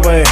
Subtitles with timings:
[0.00, 0.24] The way.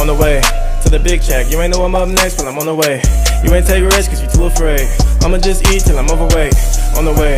[0.00, 0.40] On the way
[0.82, 1.50] to the big check.
[1.50, 3.02] You ain't know I'm up next, but I'm on the way.
[3.44, 4.88] You ain't take risks cause you too afraid.
[5.22, 6.54] I'ma just eat till I'm overweight.
[6.96, 7.36] On the way.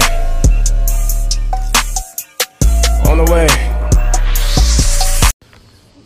[3.10, 3.48] On the way.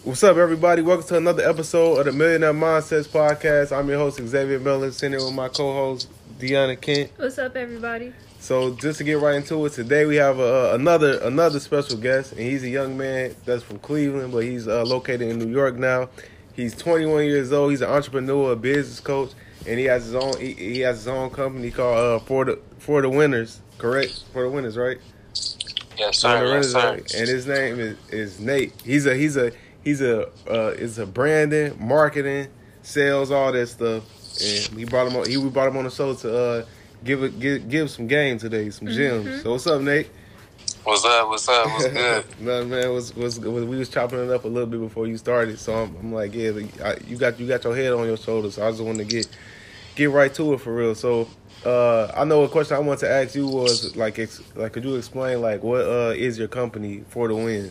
[0.03, 0.83] What's up, everybody?
[0.83, 3.77] Welcome to another episode of the Millionaire Mindsets Podcast.
[3.77, 6.09] I'm your host, Xavier Miller, sitting here with my co host,
[6.41, 7.13] Deanna Kent.
[7.17, 8.13] What's up, everybody?
[8.43, 12.33] So just to get right into it, today we have uh, another another special guest,
[12.33, 15.77] and he's a young man that's from Cleveland, but he's uh, located in New York
[15.77, 16.09] now.
[16.53, 17.71] He's 21 years old.
[17.71, 19.31] He's an entrepreneur, a business coach,
[19.65, 22.59] and he has his own he, he has his own company called uh, For the
[22.81, 23.61] For the Winners.
[23.79, 24.25] Correct?
[24.33, 24.99] For the Winners, right?
[25.97, 26.43] Yes, For the sir.
[26.43, 26.91] Yes, Winners, sir.
[26.91, 27.15] right?
[27.15, 28.73] And his name is, is Nate.
[28.85, 29.53] He's a he's a
[29.85, 32.49] he's a uh, is a branding, marketing,
[32.83, 34.03] sales, all that stuff.
[34.43, 35.29] And we brought him on.
[35.29, 36.65] He we brought him on the show to uh,
[37.05, 39.43] give it give give some game today, some gems.
[39.43, 40.11] So what's up, Nate?
[40.85, 41.29] What's up?
[41.29, 41.67] What's up?
[41.67, 42.25] What's good?
[42.41, 45.17] No man, was, was was we was chopping it up a little bit before you
[45.17, 46.51] started, so I'm, I'm like, yeah,
[46.85, 48.55] I, you got you got your head on your shoulders.
[48.57, 49.29] So I just wanted to get
[49.95, 50.95] get right to it for real.
[50.95, 51.29] So
[51.65, 54.85] uh, I know a question I want to ask you was like, ex, like, could
[54.85, 57.71] you explain like what uh, is your company for the win?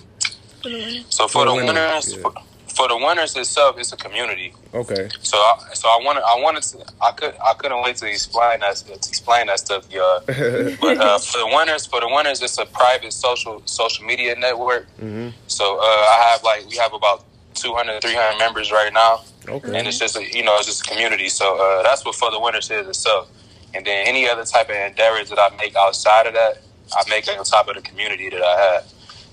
[0.64, 1.04] For the winner.
[1.10, 2.22] So for For the the winners, winners, yeah.
[2.22, 2.34] for,
[2.82, 4.54] for the winners itself, it's a community.
[4.74, 8.08] Okay, So I, so I wanted I wanted to I could I couldn't wait to
[8.08, 10.22] explain that to explain that stuff, y'all.
[10.82, 14.88] But uh, for the winners, for the winners, it's a private social social media network.
[15.00, 19.22] hmm So uh, I have like we have about 200, 300 members right now.
[19.48, 21.30] okay, and it's just a, you know it's just a community.
[21.30, 23.30] So uh, that's what for the winners is itself.
[23.76, 26.54] And then any other type of endeavors that I make outside of that,
[26.94, 28.84] I make it on top of the community that I have.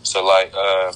[0.03, 0.93] So like, uh,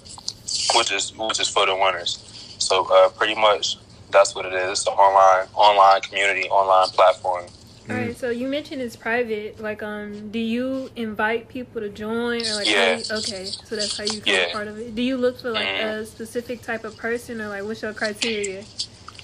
[0.77, 2.22] which is which is for the winners.
[2.63, 3.77] So uh, pretty much
[4.11, 4.71] that's what it is.
[4.81, 7.47] It's an online online community, online platform.
[7.91, 9.61] All right, so you mentioned it's private.
[9.61, 12.99] Like, um, do you invite people to join, or like, Yeah.
[12.99, 14.53] you- okay, so that's how you feel Yeah.
[14.53, 14.95] part of it.
[14.95, 15.85] Do you look for like Mhm.
[16.03, 18.63] a specific type of person, or like what's your criteria?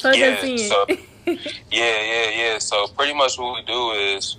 [0.05, 0.87] Yeah, so-
[1.26, 1.37] Yeah,
[1.70, 2.59] yeah, yeah.
[2.59, 4.37] So pretty much what we do is,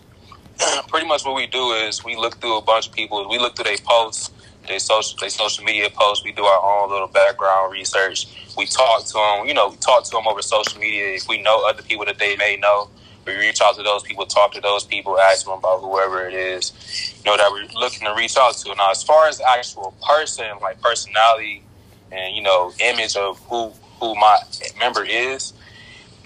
[0.89, 3.27] pretty much what we do is we look through a bunch of people.
[3.29, 4.31] We look through their posts,
[4.69, 6.23] their social, their social media posts.
[6.23, 8.27] We do our own little background research.
[8.57, 9.47] We talk to them.
[9.47, 11.15] You know, we talk to them over social media.
[11.15, 12.89] If we know other people that they may know,
[13.25, 16.33] we reach out to those people, talk to those people, ask them about whoever it
[16.33, 16.71] is,
[17.17, 18.73] you know, that we're looking to reach out to.
[18.75, 21.63] Now, as far as actual person, like personality
[22.11, 24.37] and you know, image of who who my
[24.79, 25.53] member is,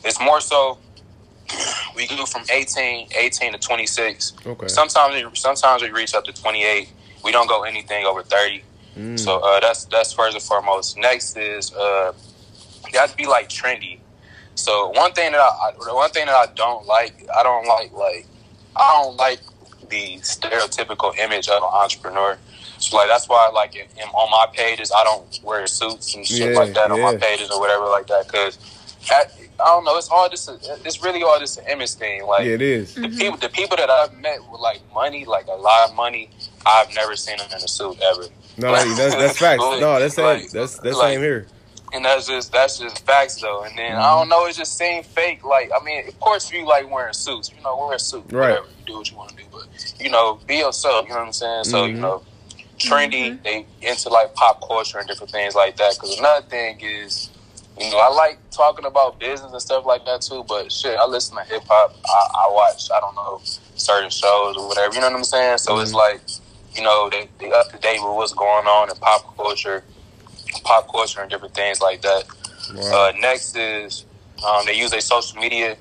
[0.03, 0.77] it's more so
[1.95, 4.33] we go from 18, 18 to 26.
[4.45, 4.67] okay.
[4.67, 6.89] Sometimes sometimes we reach up to 28.
[7.23, 8.63] We don't go anything over 30.
[8.97, 9.19] Mm.
[9.19, 10.97] So uh, that's that's first and foremost.
[10.97, 12.13] Next is uh,
[12.91, 13.99] you have to be like trendy.
[14.55, 17.91] So one thing that I I- one thing that I don't like, I don't like
[17.93, 18.27] like
[18.75, 19.39] I don't like
[19.89, 22.37] the stereotypical image of an entrepreneur.
[22.77, 26.25] So like that's why like in, in, on my pages I don't wear suits and
[26.27, 28.57] shit Yeah, like that on my pages or whatever like that because
[29.11, 29.25] I
[29.65, 29.97] don't know.
[29.97, 32.25] It's all just a, it's really all just an image thing.
[32.25, 32.93] Like yeah, it is.
[32.95, 33.17] the Mhm.
[33.19, 36.29] people, the people that I've met with like money, like a lot of money,
[36.65, 38.23] I've never seen him in a suit ever.
[38.57, 39.61] No, that's that's facts.
[39.61, 40.25] Like- No, that's same.
[40.25, 41.47] like- That's that's like- same here.
[41.93, 43.63] And that's just that's just facts though.
[43.63, 45.43] And then I don't know, it just seemed fake.
[45.45, 48.49] Like I mean, of course you like wearing suits, you know, wear a suit, Right.
[48.49, 49.67] whatever, you do what you want to do, but
[49.99, 51.05] you know, be yourself.
[51.07, 51.63] You know what I'm saying?
[51.65, 51.99] So you Mhm.
[51.99, 52.23] know,
[52.79, 55.93] trendy, they into like pop culture and different things like that.
[55.95, 57.29] Because another thing is.
[57.79, 61.07] You know, I like talking about business and stuff like that too, but shit, I
[61.07, 61.95] listen to hip hop.
[62.05, 63.41] I, I watch, I don't know,
[63.75, 64.93] certain shows or whatever.
[64.93, 65.57] You know what I'm saying?
[65.57, 65.95] So it's Mhm.
[65.95, 66.21] like,
[66.75, 69.83] you know, they, they up to date with what's going on in pop culture,
[70.63, 72.25] pop culture and different things like that.
[72.75, 73.09] Wow.
[73.09, 74.05] Uh, next is
[74.45, 75.77] um, they use their social media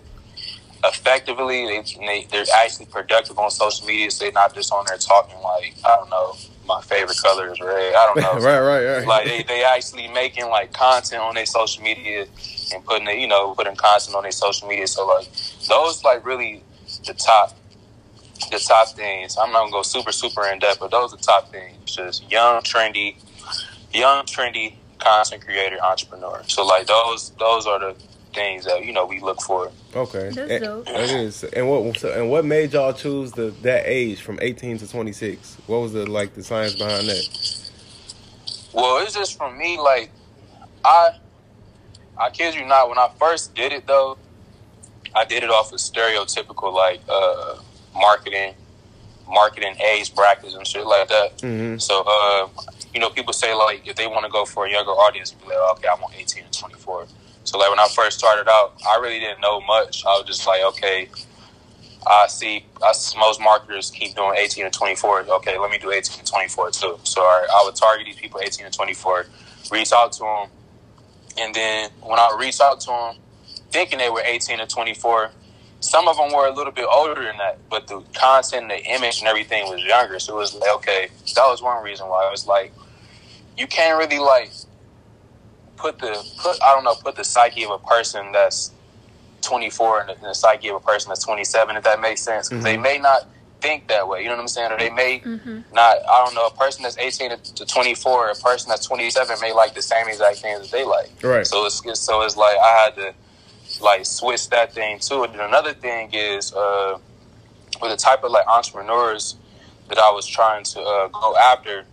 [0.84, 1.66] effectively.
[1.66, 5.38] They, they they're actually productive on social media, so they're not just on there talking
[5.38, 6.34] like I don't know,
[6.66, 7.94] my favorite color is red.
[7.94, 9.06] I don't know, right, right, right.
[9.06, 12.26] like they, they actually making like content on their social media
[12.74, 14.86] and putting it, you know, putting content on their social media.
[14.86, 15.28] So like
[15.68, 16.62] those like really
[17.06, 17.56] the top
[18.50, 19.36] the top things.
[19.40, 21.76] I'm not gonna go super super in depth, but those are the top things.
[21.84, 23.16] Just young, trendy,
[23.92, 26.42] young, trendy content creator, entrepreneur.
[26.46, 27.96] So like those those are the
[28.34, 29.70] things that you know we look for.
[29.94, 30.88] Okay, That's And- dope.
[30.88, 31.44] It is.
[31.44, 35.12] And what so, and what made y'all choose the that age from eighteen to twenty
[35.12, 35.56] six?
[35.66, 37.58] What was the like the science behind that?
[38.72, 39.78] Well, it's just from me.
[39.78, 40.10] Like,
[40.82, 41.10] I,
[42.16, 42.88] I kid you not.
[42.88, 44.16] When I first did it, though,
[45.14, 47.56] I did it off of stereotypical like uh,
[47.94, 48.54] marketing,
[49.28, 51.38] marketing age brackets and shit like that.
[51.38, 51.80] Mhm.
[51.80, 52.48] So, uh,
[52.92, 55.46] you know, people say like if they want to go for a younger audience, be
[55.48, 57.06] like, okay, I want eighteen to twenty four.
[57.44, 60.04] So, like when I first started out, I really didn't know much.
[60.04, 61.08] I was just like, okay,
[62.06, 62.64] I see.
[62.86, 65.20] I see most marketers keep doing eighteen to twenty four.
[65.20, 66.98] Okay, let me do eighteen to twenty four too.
[67.04, 69.26] So, right, I would target these people eighteen to twenty four,
[69.70, 70.48] reach out to them,
[71.38, 73.16] and then when I reach out to them,
[73.70, 75.30] thinking they were eighteen to twenty four.
[75.82, 79.18] Some of them were a little bit older than that, but the content, the image,
[79.18, 80.18] and everything was younger.
[80.20, 82.72] So it was like, okay, that was one reason why it was like,
[83.58, 84.50] you can't really like
[85.76, 88.70] put the put I don't know put the psyche of a person that's
[89.42, 92.48] 24 in the, in the psyche of a person that's 27 if that makes sense
[92.48, 93.26] 'Cause they may not
[93.60, 95.60] think that way you know what I'm saying or they may Mm-hmm.
[95.74, 99.38] not I don't know a person that's 18 to- to 24 a person that's 27
[99.40, 101.46] may like the same exact things that they like Right.
[101.46, 103.14] so it's it's- so it's like I had to
[103.82, 106.98] like switch that thing too and then another thing is uh
[107.80, 109.36] with the type of like entrepreneurs
[109.88, 111.84] that I was trying to uh, go after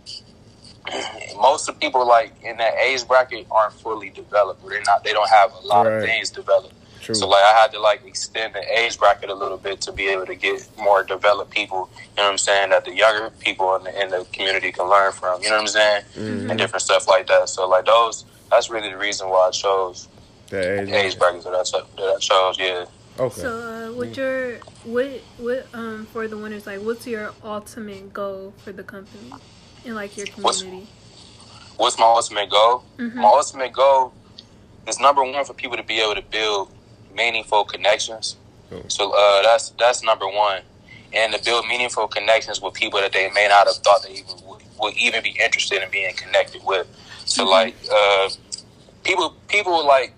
[1.36, 4.64] most of the people like in that age bracket aren't fully developed.
[4.64, 5.04] Or they're not.
[5.04, 5.96] They don't have a lot Right.
[5.98, 6.74] of things developed.
[7.02, 7.16] True.
[7.16, 10.08] So like I had to like extend the age bracket a little bit to be
[10.10, 11.90] able to get more developed people.
[11.96, 12.70] You know what I'm saying?
[12.70, 15.42] That the younger people in the, in the community can learn from.
[15.42, 16.04] You know what I'm saying?
[16.16, 16.50] Mm-hmm.
[16.52, 17.50] And different stuff like that.
[17.50, 18.26] So like those.
[18.52, 20.08] That's really the reason why I chose
[20.50, 20.90] That age.
[20.90, 22.60] the age brackets that I, cho- that I chose.
[22.60, 22.86] Yeah.
[23.20, 23.42] Okay.
[23.42, 25.08] So, uh, what's your what
[25.38, 26.66] what um for the winners?
[26.66, 29.32] Like, what's your ultimate goal for the company
[29.86, 30.88] and like your community?
[31.78, 32.84] What's my ultimate goal?
[32.98, 33.16] Mhm.
[33.16, 34.14] My ultimate goal
[34.88, 36.70] is number one for people to be able to build
[37.14, 38.36] meaningful connections.
[38.70, 38.84] Cool.
[38.88, 40.62] So uh, that's that's number one,
[41.14, 44.36] and to build meaningful connections with people that they may not have thought they even
[44.48, 46.88] would, would even be interested in being connected with.
[47.26, 48.30] So like uh,
[49.04, 50.14] people people like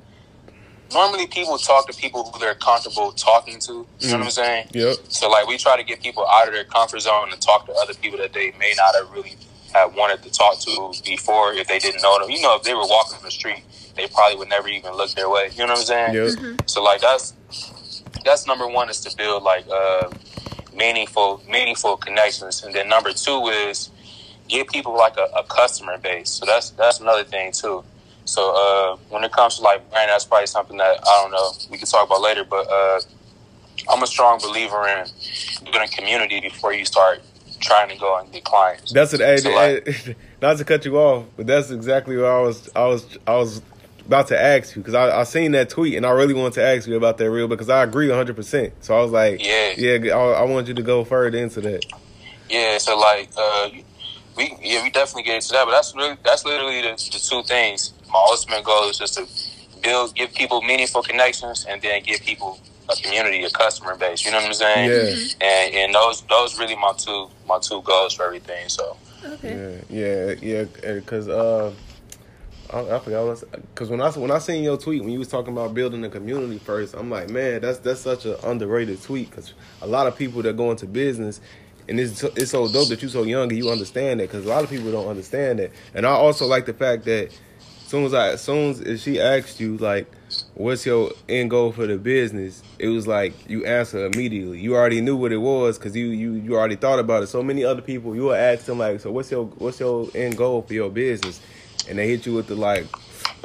[0.93, 3.85] normally people talk to people who they're comfortable talking to.
[3.99, 4.67] You know what I'm saying?
[4.73, 4.97] Yep.
[5.09, 7.73] So like we try to get people out of their comfort zone and talk to
[7.73, 9.35] other people that they may not have really
[9.73, 12.29] have wanted to talk to before if they didn't know them.
[12.29, 13.63] You know, if they were walking on the street,
[13.95, 15.49] they probably would never even look their way.
[15.51, 16.15] You know what I'm saying?
[16.15, 16.69] Yep.
[16.69, 17.33] So like that's
[18.25, 20.09] that's number one is to build like uh
[20.75, 23.89] meaningful meaningful connections, and then number two is
[24.47, 26.29] get people like a, a customer base.
[26.29, 27.83] So that's that's another thing too.
[28.25, 31.51] So uh, when it comes to like brand, that's probably something that I don't know
[31.69, 32.44] we can talk about later.
[32.44, 33.01] But uh,
[33.91, 35.06] I'm a strong believer in
[35.65, 37.21] building community before you start
[37.59, 38.91] trying to go and get clients.
[38.91, 39.21] That's what.
[39.21, 42.69] Hey, So, hey, like- not to cut you off, but that's exactly what I was.
[42.75, 43.18] I was.
[43.27, 43.62] I was
[44.07, 46.63] about to ask you because I, I seen that tweet and I really wanted to
[46.63, 48.35] ask you about that real because I agree 100.
[48.35, 49.74] percent So I was like, Yeah.
[49.77, 50.15] yeah.
[50.15, 51.85] I, I want you to go further into that.
[52.50, 53.69] Yeah, so like uh,
[54.35, 57.44] we yeah we definitely get into that, but that's really that's literally the, the two
[57.44, 57.94] things.
[58.12, 59.28] My ultimate goal is just to
[59.81, 62.60] build, give people meaningful connections, and then give people
[62.90, 64.25] a community, a customer base.
[64.25, 64.90] You know what I'm saying?
[64.90, 65.48] Yeah.
[65.48, 68.68] And and those those really my two my two goals for everything.
[68.68, 69.84] So Okay.
[69.90, 70.94] Yeah, yeah, yeah.
[70.96, 71.72] Because uh,
[72.72, 75.54] I, I forgot because when I when I seen your tweet when you was talking
[75.54, 79.54] about building a community first, I'm like, man, that's that's such an underrated tweet because
[79.81, 81.42] a lot of people that go into business.
[81.90, 84.50] And it's, it's so dope that you're so young and you understand that because a
[84.50, 85.72] lot of people don't understand that.
[85.94, 87.38] And I also like the fact that
[87.91, 90.10] soon as I, as soon as she asked you like,
[90.55, 92.63] what's your end goal for the business?
[92.79, 94.60] It was like you answer immediately.
[94.60, 97.27] You already knew what it was because you you you already thought about it.
[97.27, 100.38] So many other people, you will ask them like, so what's your what's your end
[100.38, 101.41] goal for your business?
[101.89, 102.86] And they hit you with the like,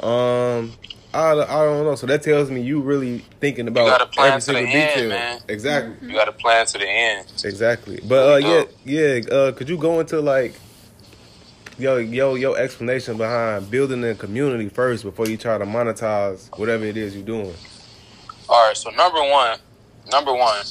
[0.03, 0.71] um.
[1.13, 1.95] I, I don't know.
[1.95, 4.93] So that tells me you really thinking about gotta plan every to the single end,
[4.93, 5.09] detail.
[5.09, 5.41] man.
[5.47, 6.07] Exactly.
[6.07, 7.25] you got a plan to the end.
[7.45, 7.99] Exactly.
[8.03, 9.21] But uh, yeah, yeah.
[9.31, 10.53] Uh, could you go into like
[11.77, 16.85] yo yo your explanation behind building a community first before you try to monetize whatever
[16.85, 17.53] it is you're doing?
[18.49, 19.59] All right, so number one,
[20.11, 20.63] number one,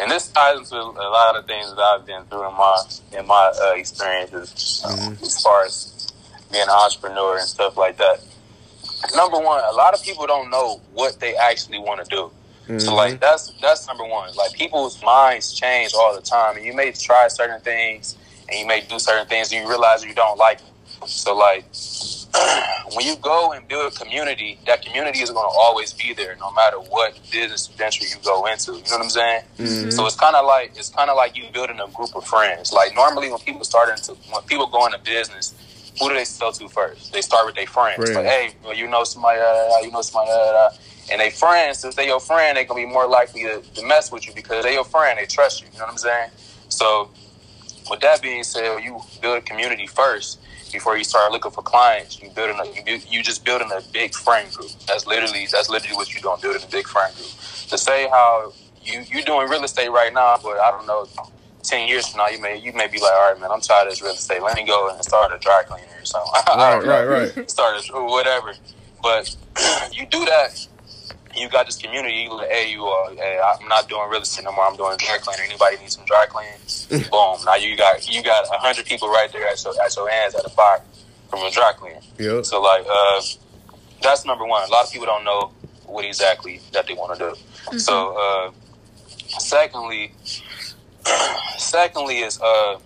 [0.00, 2.82] and this ties into a lot of things that I've been through in my
[3.18, 6.12] in my uh, experiences um, as far as
[6.50, 8.24] being an entrepreneur and stuff like that.
[9.14, 12.30] Number one, a lot of people don't know what they actually want to do.
[12.78, 14.34] So like that's that's number one.
[14.34, 18.16] Like people's minds change all the time, and you may try certain things,
[18.48, 21.08] and you may do certain things, and you realize you don't like them.
[21.08, 21.64] So like
[22.94, 26.36] when you go and build a community, that community is going to always be there,
[26.40, 28.72] no matter what business venture you go into.
[28.72, 29.42] You know what I'm saying?
[29.58, 29.90] Mm-hmm.
[29.90, 32.72] So it's kind of like it's kind of like you building a group of friends.
[32.72, 35.54] Like normally when people start into when people go into business,
[36.00, 37.12] who do they sell to first?
[37.12, 37.96] They start with their friends.
[37.96, 38.16] Friends.
[38.16, 40.70] Like, hey, well, you know somebody, da, you know somebody, da.
[41.12, 41.78] and they friends.
[41.80, 44.64] Since they your friend, they gonna be more likely to, to mess with you because
[44.64, 45.18] they your friend.
[45.18, 45.68] They trust you.
[45.72, 46.30] You know what I'm saying?
[46.68, 47.10] So
[47.90, 50.40] with that being said, you build a community first,
[50.72, 52.20] before you start looking for clients.
[52.22, 54.70] You building a, you, bu- you just building a big friend group.
[54.88, 57.30] That's literally that's literally what you're doing, building a big friend group.
[57.68, 61.06] To say how you you doing real estate right now, but I don't know,
[61.62, 63.86] ten years from now you may you may be like, all right, man, I'm tired
[63.86, 64.42] of this real estate.
[64.42, 66.32] Let me go and start a dry cleaner or something.
[66.56, 67.50] Right, right, right.
[67.50, 68.52] Start a, whatever.
[69.02, 69.36] But
[69.92, 70.66] you do that.
[71.36, 72.14] You got this community.
[72.14, 74.66] You like, hey, you uh, hey, I'm not doing real estate no more.
[74.66, 75.42] I'm doing dry cleaner.
[75.42, 77.08] Anybody need some dry cleaning?
[77.10, 77.38] Boom.
[77.44, 80.34] Now you got you got a hundred people right there at your at your hands
[80.34, 80.82] at a bar
[81.28, 82.00] from a dry cleaner.
[82.18, 82.44] Yep.
[82.46, 83.20] So like uh,
[84.02, 84.68] that's number one.
[84.68, 85.52] A lot of people don't know
[85.86, 87.34] what exactly that they want to
[87.70, 87.78] do.
[87.78, 88.50] So uh,
[89.38, 90.12] secondly,
[91.58, 92.78] secondly is uh,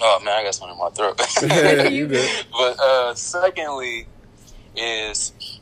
[0.00, 1.20] oh man, I got something in my throat.
[1.92, 2.46] you good.
[2.52, 4.06] but uh, secondly
[4.76, 5.59] is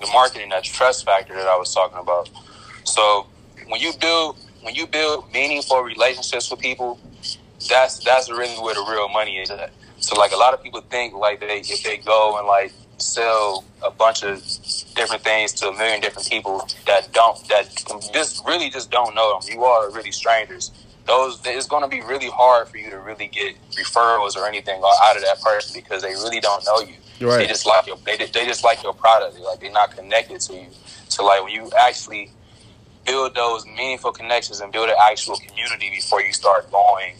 [0.00, 2.30] the marketing that trust factor that I was talking about.
[2.84, 3.26] So
[3.68, 6.98] when you build when you build meaningful relationships with people,
[7.68, 9.70] that's that's really where the real money is at.
[9.98, 13.64] So like a lot of people think like they if they go and like sell
[13.82, 14.42] a bunch of
[14.94, 19.38] different things to a million different people that don't that just really just don't know
[19.38, 19.50] them.
[19.52, 20.70] You are really strangers.
[21.06, 24.80] Those it's going to be really hard for you to really get referrals or anything
[25.02, 26.94] out of that person because they really don't know you.
[27.38, 29.34] They just like your they, they just like your product.
[29.36, 30.68] They like they're not connected to you.
[31.08, 32.30] So like when you actually
[33.06, 37.14] build those meaningful connections and build an actual community before you start going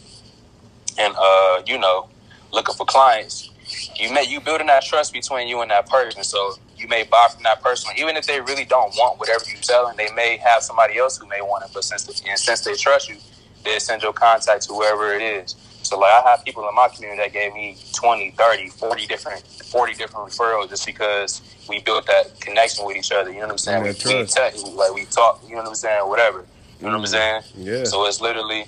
[0.99, 2.08] and uh you know
[2.52, 3.50] looking for clients,
[3.96, 6.22] you may you building that trust between you and that person.
[6.22, 9.62] So you may buy from that person, even if they really don't want whatever you're
[9.62, 9.96] selling.
[9.96, 13.08] They may have somebody else who may want it, but since and since they trust
[13.08, 13.16] you,
[13.64, 15.56] they send your contact to whoever it is.
[15.82, 19.42] So like I have people in my community that gave me 20, 30, 40 different
[19.42, 23.30] 40 different referrals just because we built that connection with each other.
[23.30, 23.84] You know what I'm saying?
[23.84, 26.44] Yeah, we, we like we talk, you know what I'm saying, whatever.
[26.80, 27.52] You know what I'm mm-hmm.
[27.56, 27.66] saying?
[27.66, 27.84] Yeah.
[27.84, 28.66] So it's literally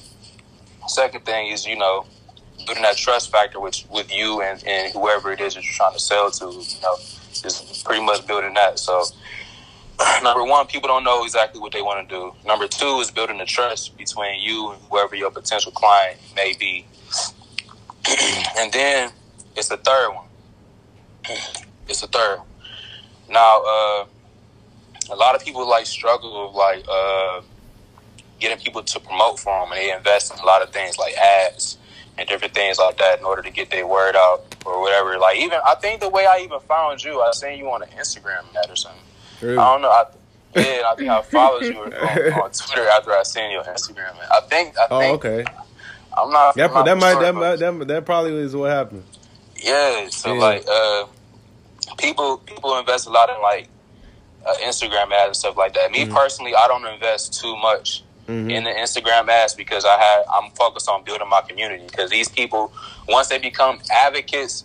[0.88, 2.06] second thing is, you know,
[2.66, 5.92] building that trust factor with with you and, and whoever it is that you're trying
[5.92, 6.96] to sell to, you know,
[7.32, 8.78] just pretty much building that.
[8.78, 9.04] So
[10.22, 12.32] number one, people don't know exactly what they want to do.
[12.46, 16.86] Number two is building the trust between you and whoever your potential client may be.
[18.58, 19.10] and then
[19.56, 20.26] it's the third one.
[21.88, 22.38] It's the third.
[23.28, 24.06] Now, uh,
[25.10, 27.42] a lot of people like struggle with like uh,
[28.38, 31.14] getting people to promote for them, and they invest in a lot of things like
[31.14, 31.76] ads
[32.16, 35.18] and different things like that in order to get their word out or whatever.
[35.18, 38.50] Like even I think the way I even found you, I seen you on Instagram
[38.54, 39.02] that or something.
[39.42, 39.58] True.
[39.58, 39.90] I don't know.
[39.90, 40.04] I,
[40.54, 44.14] yeah, I think I followed you on, on Twitter after I seen your Instagram.
[44.30, 44.78] I think.
[44.78, 45.24] I Oh, think.
[45.24, 45.44] okay.
[46.16, 46.54] I'm not.
[46.54, 49.04] That, I'm not that might that, might that that probably is what happened.
[49.56, 50.08] yeah.
[50.10, 50.40] So Yeah.
[50.40, 51.06] like, uh,
[51.98, 53.68] people people invest a lot in like
[54.46, 55.90] uh, Instagram ads and stuff like that.
[55.90, 56.14] Me Mm-hmm.
[56.14, 58.50] personally, I don't invest too much Mhm.
[58.52, 61.84] in the Instagram ads because I have I'm focused on building my community.
[61.86, 62.72] Because these people,
[63.08, 64.64] once they become advocates,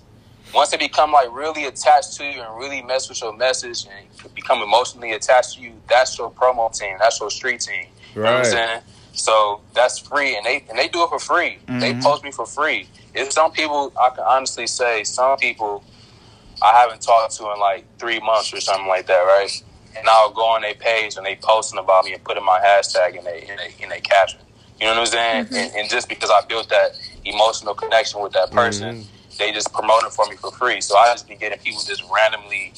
[0.54, 4.34] once they become like really attached to you and really mess with your message and
[4.34, 6.98] become emotionally attached to you, that's your promo team.
[7.00, 7.86] That's your street team.
[8.16, 8.82] You know what I'm saying?
[9.14, 11.60] So that's free, and they and they do it for free.
[11.80, 12.02] They Mhm.
[12.02, 12.88] post me for free.
[13.14, 15.84] If some people, I can honestly say, some people
[16.62, 19.52] I haven't talked to in like three months or something like that, right?
[19.98, 23.16] And I'll go on their page and they posting about me and putting my hashtag
[23.16, 24.40] in they in they, in they caption.
[24.80, 25.48] You know what I'm saying?
[25.56, 26.92] And, and just because I built that
[27.26, 29.06] emotional connection with that person,
[29.38, 30.82] they just promote it for me for free.
[30.82, 32.74] So I just be getting people just randomly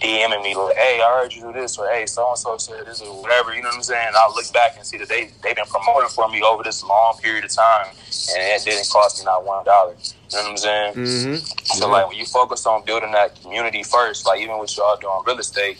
[0.00, 2.86] DMing me like, "Hey, I heard you do this," or "Hey, so and so said
[2.86, 3.54] this," or whatever.
[3.54, 4.12] You know what I'm saying?
[4.14, 7.18] I'll look back and see that they they've been promoting for me over this long
[7.18, 9.92] period of time, and it didn't cost me not one dollar.
[9.92, 10.94] You know what I'm saying?
[10.94, 11.34] Mm-hmm.
[11.78, 15.20] So like when you focus on building that community first, like even with y'all doing
[15.26, 15.78] real estate,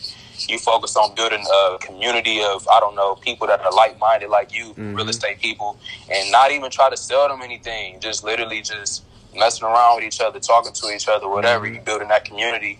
[0.49, 4.29] you focus on building a community of I don't know people that are like minded
[4.29, 5.77] like you, real estate people,
[6.11, 7.99] and not even try to sell them anything.
[8.01, 9.05] Just literally just
[9.35, 11.67] messing around with each other, talking to each other, whatever.
[11.67, 12.79] You building that community.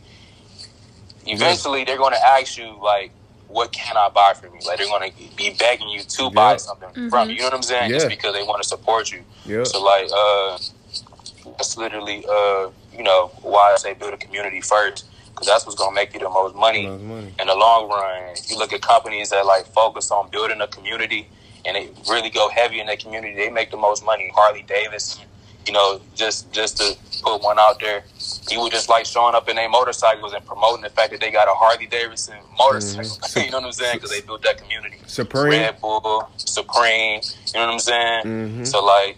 [1.26, 3.12] Eventually, they're going to ask you like,
[3.48, 6.52] "What can I buy from you?" Like they're going to be begging you to buy
[6.52, 6.58] Yeah.
[6.58, 7.36] something from you.
[7.36, 7.92] You know what I'm saying?
[7.92, 9.24] Just because they want to support you.
[9.46, 9.68] Yep.
[9.68, 10.58] So like uh
[11.58, 15.78] that's literally uh you know why I say build a community first because that's what's
[15.78, 17.34] gonna make you the most money Most money.
[17.40, 18.34] in the long run.
[18.36, 21.30] If you look at companies that like focus on building a community
[21.66, 24.32] and they really go heavy in their community, they make the most money.
[24.34, 25.26] Harley Davidson,
[25.68, 28.04] you know, just just to put one out there,
[28.50, 31.32] you would just like showing up in their motorcycles and promoting the fact that they
[31.32, 33.18] got a Harley Davidson motorcycle.
[33.44, 33.98] you know what I'm saying?
[33.98, 34.98] Because they built that community.
[35.06, 35.52] Supreme.
[35.52, 37.22] Red Bull, Supreme.
[37.48, 38.24] You know what I'm saying?
[38.26, 38.68] Mhm.
[38.68, 39.18] So like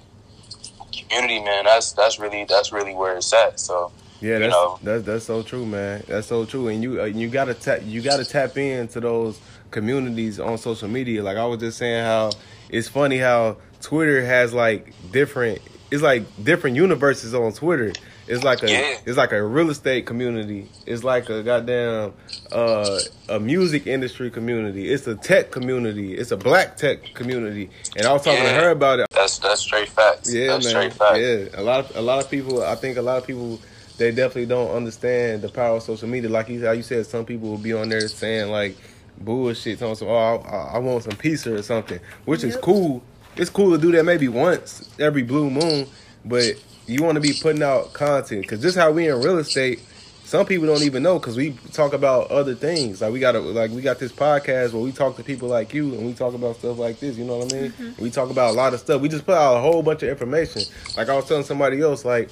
[0.91, 3.59] community, man, that's that's really that's really where it's at.
[3.59, 4.79] So Yeah, you that's know.
[4.83, 6.03] that's that's so true, man.
[6.07, 10.39] That's so true, and you uh, you gotta tap you gotta tap into those communities
[10.39, 11.23] on social media.
[11.23, 12.31] Like I was just saying, how
[12.69, 15.61] it's funny how Twitter has like different.
[15.91, 17.91] It's like different universes on Twitter.
[18.27, 18.97] It's like a Yeah.
[19.05, 20.69] it's like a real estate community.
[20.85, 22.13] It's like a goddamn
[22.51, 24.89] uh, a music industry community.
[24.91, 26.13] It's a tech community.
[26.13, 27.69] It's a black tech community.
[27.97, 29.07] And I was talking to her about it.
[29.11, 30.33] That's that's straight facts.
[30.33, 30.71] Yeah, that's man.
[30.71, 31.19] straight facts.
[31.19, 32.63] Yeah, a lot of a lot of people.
[32.63, 33.59] I think a lot of people
[33.97, 36.29] they definitely don't understand the power of social media.
[36.29, 38.77] Like you how you said, some people will be on there saying like
[39.17, 43.03] bullshit, talking some, oh, I, I want some pizza or something, which is cool.
[43.37, 45.87] It's cool to do that maybe once every blue moon,
[46.25, 46.55] but
[46.87, 49.81] you want to be putting out content because just how we in real estate.
[50.23, 53.01] Some people don't even know because we talk about other things.
[53.01, 55.73] Like we got a, like we got this podcast where we talk to people like
[55.73, 57.17] you and we talk about stuff like this.
[57.17, 57.71] You know what I mean?
[57.71, 58.01] Mm-hmm.
[58.01, 59.01] We talk about a lot of stuff.
[59.01, 60.61] We just put out a whole bunch of information.
[60.95, 62.29] Like I was telling somebody else, like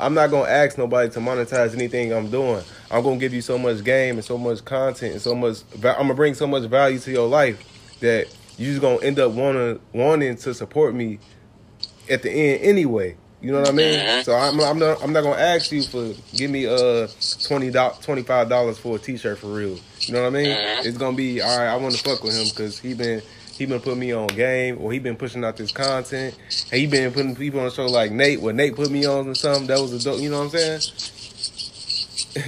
[0.00, 2.62] I'm not gonna ask nobody to monetize anything I'm doing.
[2.90, 5.58] I'm gonna give you so much game and so much content and so much.
[5.74, 7.64] I'm gonna bring so much value to your life
[8.00, 8.26] that
[8.58, 11.18] you just gonna end up wanting wanting to support me
[12.10, 13.16] at the end anyway.
[13.40, 13.98] You know what I mean?
[14.00, 14.24] Mhm.
[14.24, 17.06] So I'm, I'm not I'm not gonna ask you for give me uh
[17.46, 17.70] twenty
[18.02, 19.78] twenty five dollars for a T-shirt for real.
[20.00, 20.46] You know what I mean?
[20.46, 20.84] Mhm.
[20.86, 21.68] It's gonna be all right.
[21.68, 23.22] I want to fuck with him because he been
[23.56, 26.34] he been putting me on game or he been pushing out this content.
[26.72, 28.40] And he been putting people on the show like Nate.
[28.40, 30.20] When Nate put me on or something, that was a dope.
[30.20, 30.80] You know what I'm saying?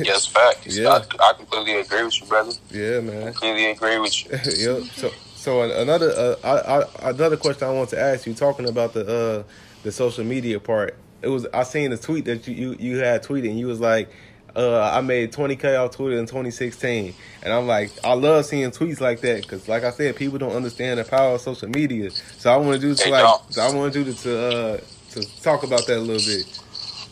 [0.05, 0.67] Yes, fact.
[0.67, 0.89] Yeah.
[1.21, 2.53] I, I completely agree with you, brother.
[2.71, 3.23] Yeah, man.
[3.23, 4.31] I Completely agree with you.
[4.79, 4.83] yep.
[4.93, 8.93] So, so another uh, I, I, another question I want to ask you, talking about
[8.93, 9.43] the uh,
[9.83, 10.95] the social media part.
[11.23, 13.81] It was I seen a tweet that you you, you had tweeted, and you was
[13.81, 14.11] like,
[14.55, 19.01] uh, I made 20k off Twitter in 2016, and I'm like, I love seeing tweets
[19.01, 22.11] like that because, like I said, people don't understand the power of social media.
[22.37, 24.81] So I want to do to like, so I want to do to uh,
[25.13, 26.61] to talk about that a little bit.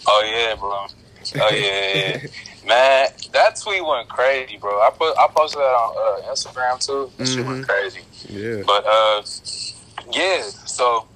[0.06, 0.86] Oh yeah, bro.
[1.40, 2.26] Oh yeah, yeah.
[2.68, 3.08] man.
[3.32, 4.80] That tweet went crazy, bro.
[4.80, 7.10] I put I posted that on uh, Instagram too.
[7.16, 7.68] That shit went Mhm.
[7.68, 8.00] crazy.
[8.28, 8.62] Yeah.
[8.66, 9.22] But uh,
[10.12, 10.42] yeah.
[10.66, 11.06] So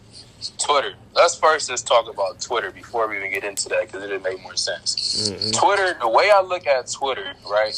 [0.58, 0.94] Twitter.
[1.14, 4.42] Let's first just talk about Twitter before we even get into that because it'll make
[4.42, 5.30] more sense.
[5.30, 5.52] Mhm.
[5.52, 5.96] Twitter.
[6.00, 7.76] The way I look at Twitter, right?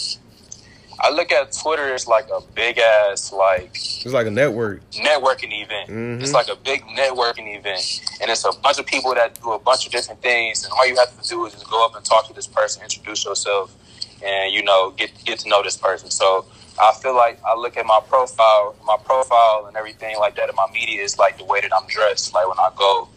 [1.01, 4.81] I look at Twitter as like a big ass like It's like a network.
[4.93, 5.91] networking event.
[5.91, 6.23] Mhm.
[6.23, 9.59] It's like a big networking event, and it's a bunch of people that do a
[9.59, 10.65] bunch of different things.
[10.65, 12.83] And all you have to do is just go up and talk to this person,
[12.83, 13.73] introduce yourself,
[14.25, 16.11] and you know get get to know this person.
[16.11, 16.47] So
[16.79, 20.55] I feel like I look at my profile, my profile, and everything like that in
[20.57, 22.33] my media is like the way that I'm dressed.
[22.35, 23.09] Like when I go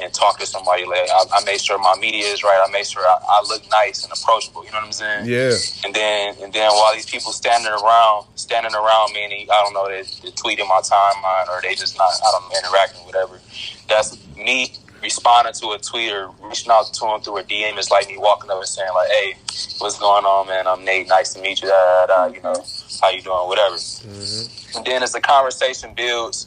[0.00, 2.62] and talk to somebody, like I, I make sure my media is right.
[2.66, 4.64] I made sure I, I look nice and approachable.
[4.64, 5.26] You know what I'm saying?
[5.26, 5.54] Yeah.
[5.84, 9.74] And then and then while these people standing around standing around me and I don't
[9.74, 13.40] know, they, they tweeting my timeline or they just not I don't know, interacting, whatever.
[13.88, 17.90] That's me responding to a tweet or reaching out to them through a DM is
[17.90, 19.36] like me walking up and saying like, Hey,
[19.78, 20.66] what's going on, man?
[20.66, 22.64] I'm Nate, nice to meet you, da, da, da, you know,
[23.00, 23.76] how you doing, whatever.
[23.76, 26.46] hmm And then as the conversation builds,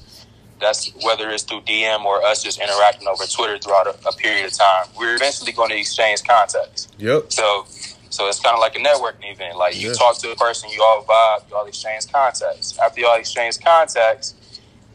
[0.59, 4.45] that's whether it's through DM or us just interacting over Twitter throughout a, a period
[4.45, 6.87] of time, we're eventually going to exchange contacts.
[6.97, 7.31] Yep.
[7.31, 7.65] So,
[8.09, 9.57] so it's kind of like a networking event.
[9.57, 9.93] Like you Yeah.
[9.93, 12.77] talk to a person, you all vibe, you all exchange contacts.
[12.79, 14.33] After y'all exchange contacts,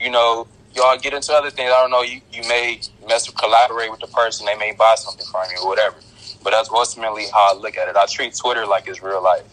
[0.01, 1.71] you know, y'all get into other things.
[1.71, 2.03] I don't know.
[2.03, 4.47] You you may mess with, collaborate with the person.
[4.47, 5.97] They may buy something from you or whatever.
[6.43, 7.97] But that's ultimately how I look at it.
[7.97, 9.45] I treat Twitter like it's real life.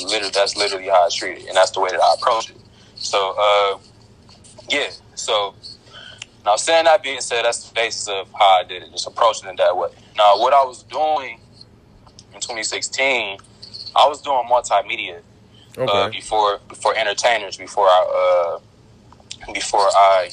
[0.00, 2.56] Literally, that's literally how I treat it, and that's the way that I approach it.
[2.94, 3.78] So, uh,
[4.68, 4.90] yeah.
[5.14, 5.54] So
[6.46, 9.48] now, saying that being said, that's the basis of how I did it, just approaching
[9.48, 9.88] it that way.
[10.16, 11.40] Now, what I was doing
[12.32, 13.38] in 2016,
[13.96, 15.22] I was doing multimedia
[15.76, 20.30] uh, before before entertainers, before I uh, before I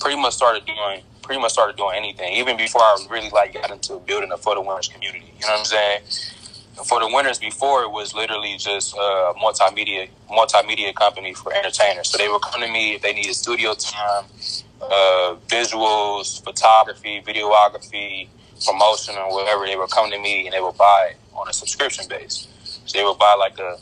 [0.00, 3.70] pretty much started doing pretty much started doing anything, even before I really like got
[3.70, 5.26] into building a the winners community.
[5.38, 6.00] You know what I'm saying?
[6.84, 12.08] For the winners before it was literally just a multimedia multimedia company for entertainers.
[12.10, 14.24] So they would come to me if they needed studio time,
[14.80, 18.28] uh, visuals, photography, videography,
[18.64, 19.66] promotion, or whatever.
[19.66, 22.48] They would come to me and they would buy on a subscription base.
[22.86, 23.78] So they would buy like a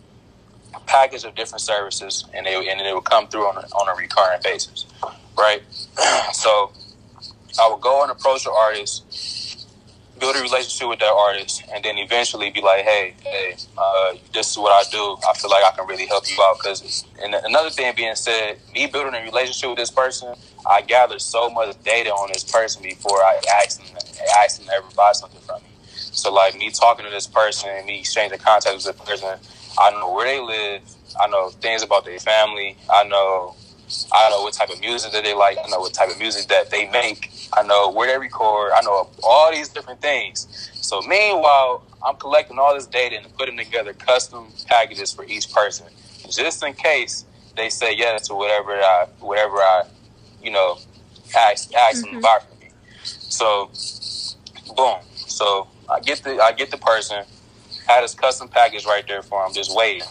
[0.87, 4.01] package of different services, and they and they would come through on a, on a
[4.01, 4.87] recurring basis,
[5.39, 5.63] right?
[6.33, 6.73] so
[7.61, 9.05] I would go and approach the artist,
[10.19, 14.51] build a relationship with that artist, and then eventually be like, hey, hey, uh, this
[14.51, 15.17] is what I do.
[15.29, 16.59] I feel like I can really help you out.
[16.59, 20.35] Because and another thing being said, me building a relationship with this person,
[20.69, 23.89] I gathered so much data on this person before I asked them,
[24.43, 25.69] asked them to ever buy something from me.
[25.95, 29.39] So like me talking to this person and me exchanging contacts with this person,
[29.79, 30.83] I know where they live.
[31.21, 32.77] I know things about their family.
[32.91, 33.55] I know
[34.13, 35.59] I know what type of music that they like.
[35.65, 37.31] I know what type of music that they make.
[37.53, 38.73] I know where they record.
[38.75, 40.71] I know all these different things.
[40.75, 45.87] So meanwhile, I'm collecting all this data and putting together custom packages for each person,
[46.31, 47.25] just in case
[47.57, 49.85] they say yes to whatever I, whatever I,
[50.43, 50.79] you know,
[51.37, 52.69] ask, ask them to buy from me.
[53.03, 53.71] So,
[54.77, 54.99] boom.
[55.15, 57.25] So I get the I get the person,
[57.87, 60.03] had this custom package right there for them, just waiting.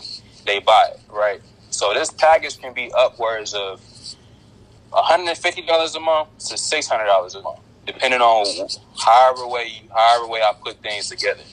[0.46, 1.42] They buy it, right?
[1.70, 3.82] So this package can be upwards of
[4.92, 10.82] $150 a month to $600 a month, depending on however way however way I put
[10.82, 11.44] things together.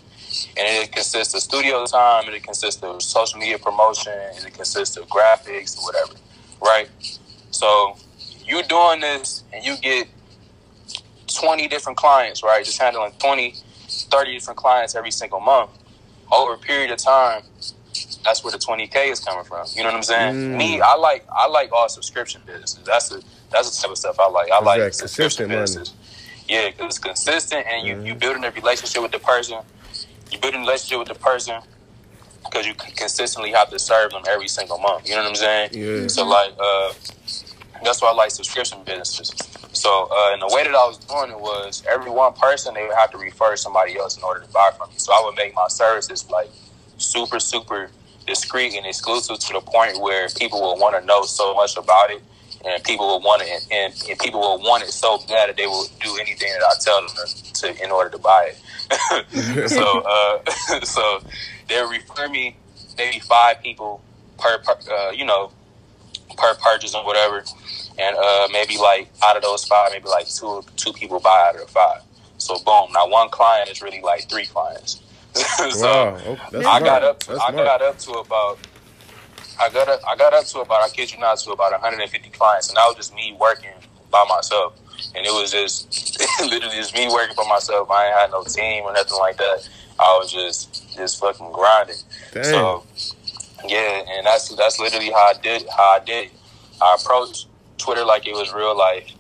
[0.57, 4.55] And it consists of studio time, and it consists of social media promotion, and it
[4.55, 6.14] consists of graphics, or whatever,
[6.64, 6.88] right?
[7.51, 7.97] So
[8.45, 10.09] you doing this, and you get
[11.40, 12.64] 20 different clients, right?
[12.64, 13.57] Just handling 20,
[13.88, 15.71] 30 different clients every single month
[16.33, 17.42] over a period of time.
[18.24, 19.66] That's where the 20k is coming from.
[19.74, 20.35] You know what I'm saying?
[20.35, 20.58] Mm.
[20.58, 22.85] Me, I like I like all subscription businesses.
[22.85, 24.50] That's the that's the type of stuff I like.
[24.50, 25.94] I like subscription businesses.
[26.48, 28.06] Yeah, because it's consistent, and you Mhm.
[28.06, 29.61] you building a relationship with the person.
[30.30, 31.61] You building a relationship with the person
[32.44, 35.08] because you consistently have to serve them every single month.
[35.08, 35.68] You know what I'm saying?
[35.72, 36.08] Yeah.
[36.08, 36.92] So like, uh,
[37.82, 39.32] that's why I like subscription businesses.
[39.72, 42.82] So, uh, and the way that I was doing it was every one person they
[42.87, 44.94] would have to refer somebody else in order to buy from me.
[44.98, 46.50] So I would make my services like
[46.98, 47.90] super, super
[48.26, 52.11] discreet and exclusive to the point where people will want to know so much about
[52.11, 52.22] it,
[52.64, 55.66] and people will want it, and, and people will want it so bad that they
[55.66, 59.68] will do anything that I tell them to, in order to buy it.
[59.70, 61.20] so, uh, so
[61.68, 62.56] they'll refer me
[62.96, 64.02] maybe five people
[64.38, 65.50] per, per uh, you know,
[66.37, 67.44] per purchase or whatever,
[67.98, 71.54] and uh, maybe like out of those five, maybe like two two people buy out
[71.54, 72.02] of the five.
[72.38, 75.00] So boom, now one client is really like three clients.
[75.71, 76.37] so wow.
[76.53, 77.23] I got up.
[77.25, 77.55] That's I smart.
[77.55, 78.59] got up to about.
[79.61, 80.01] I got up.
[80.07, 80.83] I got up to about.
[80.83, 83.73] I kid you not, to about 150 clients, and that was just me working
[84.11, 84.79] by myself.
[85.14, 87.90] And it was just literally just me working by myself.
[87.90, 89.68] I ain't had no team or nothing like that.
[89.99, 91.97] I was just just fucking grinding.
[92.33, 92.45] Dang.
[92.45, 92.85] So
[93.66, 96.31] yeah, and that's that's literally how I did how I did.
[96.81, 97.47] I approached
[97.79, 99.11] Twitter like it was real life.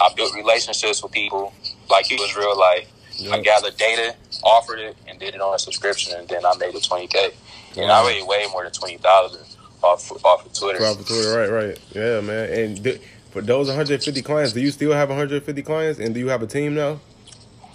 [0.00, 1.52] I built relationships with people
[1.88, 2.88] like it was real life.
[3.30, 6.74] I gathered data, offered it, and did it on a subscription, and then I made
[6.74, 7.30] it twenty k.
[7.76, 9.44] And I made way more than twenty thousand
[9.82, 10.84] off off of Twitter.
[10.84, 11.78] Off of Twitter, right, right.
[11.92, 12.52] Yeah, man.
[12.52, 13.00] And th-
[13.30, 16.00] for those 150 clients, do you still have 150 clients?
[16.00, 17.00] And do you have a team now?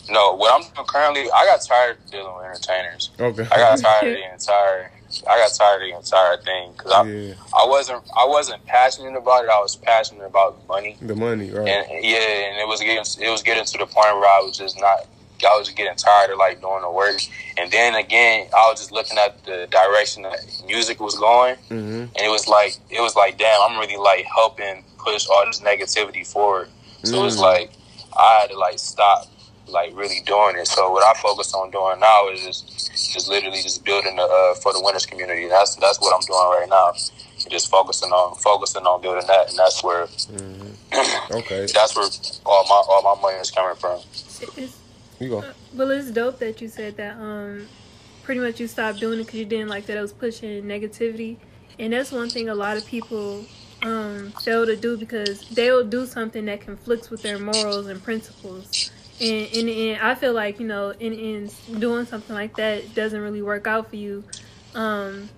[0.09, 3.11] No, what I'm doing currently, I got tired of dealing with entertainers.
[3.19, 3.43] Okay.
[3.51, 4.91] I got tired of the entire.
[5.29, 9.15] I got tired of the entire thing because I, yeah, I wasn't I wasn't passionate
[9.17, 9.49] about it.
[9.49, 10.97] I was passionate about money.
[11.01, 11.67] the money, right?
[11.67, 14.57] and yeah, and it was getting it was getting to the point where I was
[14.57, 15.07] just not.
[15.45, 17.19] I was just getting tired of like doing the work,
[17.57, 22.05] and then again, I was just looking at the direction that music was going, hmm
[22.15, 25.59] and it was like it was like, damn, I'm really like helping push all this
[25.61, 26.69] negativity forward.
[27.03, 27.41] So it was Mm.
[27.41, 27.71] like
[28.17, 29.27] I had to like stop
[29.67, 30.67] like really doing it.
[30.67, 34.53] So what I focus on doing now is just just literally just building the uh,
[34.55, 35.47] for the winners community.
[35.47, 36.91] That's that's what I'm doing right now.
[37.49, 40.67] Just focusing on focusing on building that, and that's where hmm
[41.31, 41.65] Okay.
[41.73, 42.07] that's where
[42.45, 43.99] all my all my money is coming from.
[45.21, 45.43] You go.
[45.75, 47.15] well, it's dope that you said that.
[47.17, 47.67] Um,
[48.23, 51.37] pretty much you stopped doing it because you didn't like that it was pushing negativity,
[51.77, 53.45] and that's one thing a lot of people
[53.83, 58.91] um fail to do because they'll do something that conflicts with their morals and principles.
[59.19, 62.95] And in the end, I feel like you know, in end, doing something like that
[62.95, 64.23] doesn't really work out for you.
[64.73, 65.29] Um,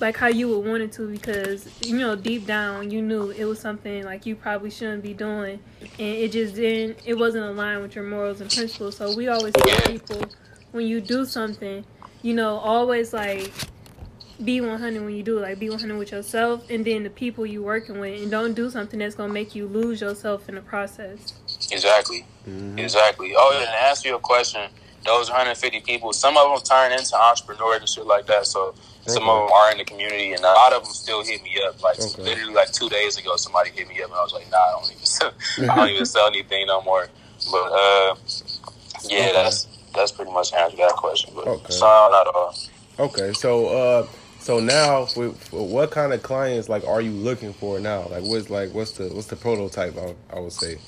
[0.00, 3.44] like how you would want it to because you know deep down you knew it
[3.44, 7.82] was something like you probably shouldn't be doing and it just didn't it wasn't aligned
[7.82, 10.20] with your morals and principles so we always tell people
[10.72, 11.84] when you do something
[12.22, 13.52] you know always like
[14.44, 17.46] be 100 when you do it like be 100 with yourself and then the people
[17.46, 20.60] you working with and don't do something that's gonna make you lose yourself in the
[20.60, 21.32] process
[21.70, 22.24] Exactly.
[22.48, 22.78] Mhm.
[22.78, 23.34] Exactly.
[23.36, 24.62] Oh, yeah, and to answer your question,
[25.04, 28.46] those 150 people, some of them turn into entrepreneurs and shit like that.
[28.46, 28.74] So
[29.06, 29.30] some Okay.
[29.30, 31.82] of them are in the community, and a lot of them still hit me up.
[31.82, 32.22] Like Okay.
[32.24, 34.72] literally, like two days ago, somebody hit me up, and I was like, Nah, I
[34.80, 35.32] don't even sell,
[35.70, 37.08] I don't even sell anything no more.
[37.50, 38.16] But uh,
[39.08, 39.34] yeah, Okay.
[39.34, 41.32] that's that's pretty much the answer to that question.
[41.34, 41.74] But Okay.
[41.74, 42.58] so not all.
[42.98, 43.34] Okay.
[43.34, 47.80] So, uh, so now, for, for what kind of clients like are you looking for
[47.80, 48.08] now?
[48.08, 49.96] Like, what's like what's the what's the prototype?
[49.98, 50.80] I, I would say.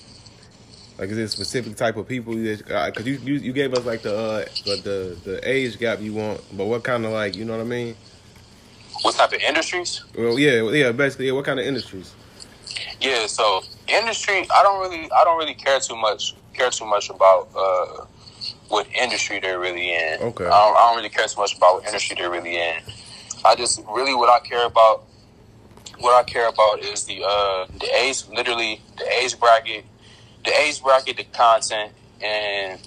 [0.99, 2.35] Like, is it a specific type of people?
[2.37, 6.15] Because you, you you gave us like the uh the, the the age gap you
[6.15, 7.97] want, but what kind of like you know what I mean?
[9.03, 10.05] What type of industries?
[10.17, 11.33] Well, yeah, yeah, basically, yeah.
[11.33, 12.15] What kind of industries?
[13.01, 17.11] Yeah, so industry, I don't really, I don't really care too much, care too much
[17.11, 18.05] about uh,
[18.69, 20.21] what industry they're really in.
[20.21, 20.45] Okay.
[20.45, 22.81] I don't, I don't really care too much about what industry they're really in.
[23.45, 25.05] I just really what I care about,
[26.01, 29.85] what I care about is the uh, the age, literally the age bracket,
[30.45, 32.81] the age bracket, the content, and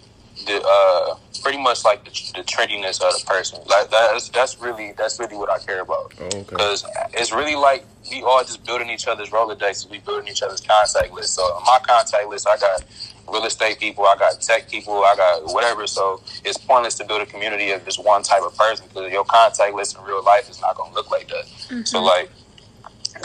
[0.45, 3.59] the uh, pretty much like the, the trendiness of the person.
[3.67, 6.13] Like that's that's really that's really what I care about.
[6.19, 6.39] Oh, okay.
[6.49, 9.89] Because it's really like we all just building each other's Rolodexes.
[9.89, 11.35] We building each other's contact list.
[11.35, 12.83] So on my contact list, I got
[13.31, 15.87] real estate people, I got tech people, I got whatever.
[15.87, 19.25] So it's pointless to build a community of just one type of person because your
[19.25, 21.87] contact list in real life is not gonna look like that.
[21.87, 22.29] So like,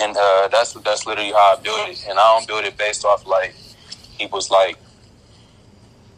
[0.01, 2.07] and uh, that's that's literally how I build it.
[2.09, 3.55] And I don't build it based off like
[4.19, 4.77] people's like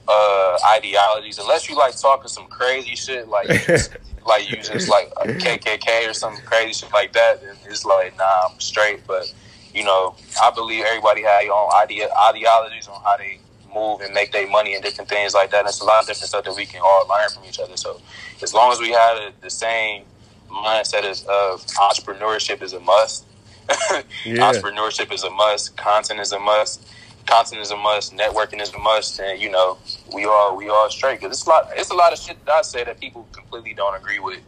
[0.08, 3.48] uh, ideologies, unless you like talking some crazy shit, like
[4.26, 7.42] like you just like a KKK or some crazy shit like that.
[7.42, 9.06] Then it's like, nah, I'm straight.
[9.06, 9.32] But
[9.74, 13.38] you know, I believe everybody have your own idea ideologies on how they
[13.74, 15.60] move and make their money and different things like that.
[15.60, 17.76] And it's a lot of different stuff that we can all learn from each other.
[17.76, 18.00] So
[18.42, 20.04] as long as we have a, the same
[20.50, 23.24] mindset as of entrepreneurship is a must.
[24.24, 24.50] Yeah.
[24.50, 25.76] Entrepreneurship is a must.
[25.76, 26.88] Content is a must.
[27.28, 28.14] Content is a must.
[28.14, 29.20] Networking is a must.
[29.20, 29.78] And you know,
[30.14, 31.20] we all we all straight.
[31.20, 31.64] Cause it's a lot.
[31.76, 34.40] It's a lot of shit that I say that people completely don't agree with,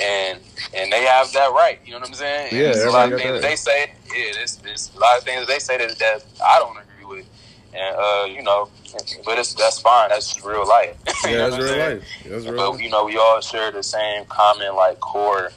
[0.00, 0.40] and
[0.76, 1.80] and they have that right.
[1.84, 2.48] You know what I'm saying?
[2.48, 3.42] And Yeah, there's a lot of things that.
[3.42, 3.92] they say.
[4.14, 7.26] Yeah, there's, there's a lot of things they say that, that I don't agree with,
[7.74, 8.70] and uh, you know,
[9.24, 10.10] but it's that's fine.
[10.10, 10.96] That's just real life.
[11.24, 11.98] You Yeah, know that's real saying?
[12.00, 12.04] life.
[12.28, 15.52] That's real But you know, we all share the same common like core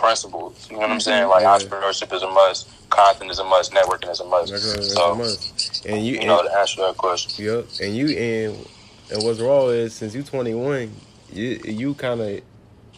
[0.00, 0.66] principles.
[0.70, 1.22] You know what I'm saying?
[1.22, 1.30] Mm-hmm.
[1.30, 1.58] Like Yeah.
[1.58, 4.52] entrepreneurship is a must, content is a must, networking is a must.
[4.52, 5.86] That's so a must.
[5.86, 7.44] And you, you know and, to answer that question.
[7.44, 7.66] yep.
[7.80, 8.66] And you, and
[9.10, 10.92] and what's wrong is since you 21,
[11.32, 12.40] you you kind of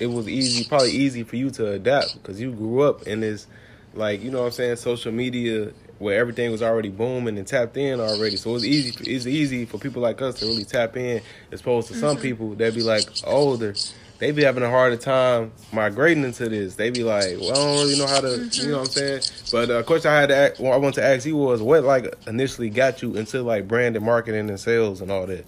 [0.00, 3.46] it was easy, probably easy for you to adapt because you grew up in this,
[3.94, 7.76] like you know what I'm saying, social media where everything was already booming and tapped
[7.76, 8.36] in already.
[8.36, 8.96] So it's easy.
[9.10, 11.20] It's easy for people like us to really tap in,
[11.52, 12.22] as opposed to some mm-hmm.
[12.22, 13.74] people that be like older.
[14.20, 16.74] They be having a harder time migrating into this.
[16.74, 19.22] They be like, well, I don't really know how to, you know what I'm saying.
[19.50, 21.84] But of course, I had to, ask, well, I want to ask you was, what
[21.84, 25.46] like initially got you into like brand and marketing and sales and all that?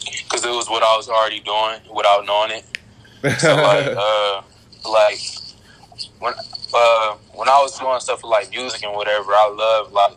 [0.00, 3.38] Because it was what I was already doing without knowing it.
[3.38, 4.42] So like, uh,
[4.90, 5.20] like
[6.18, 6.32] when
[6.74, 10.12] uh, when I was doing stuff with like music and whatever, I love like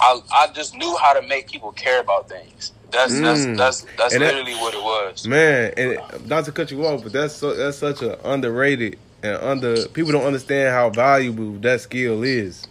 [0.00, 2.72] I I just knew how to make people care about things.
[2.90, 3.22] That's Mm.
[3.22, 5.26] that's that's that's And that- literally what it was.
[5.26, 9.36] Man, and not to cut you off, but that's so, that's such an underrated and
[9.36, 12.66] under people don't understand how valuable that skill is,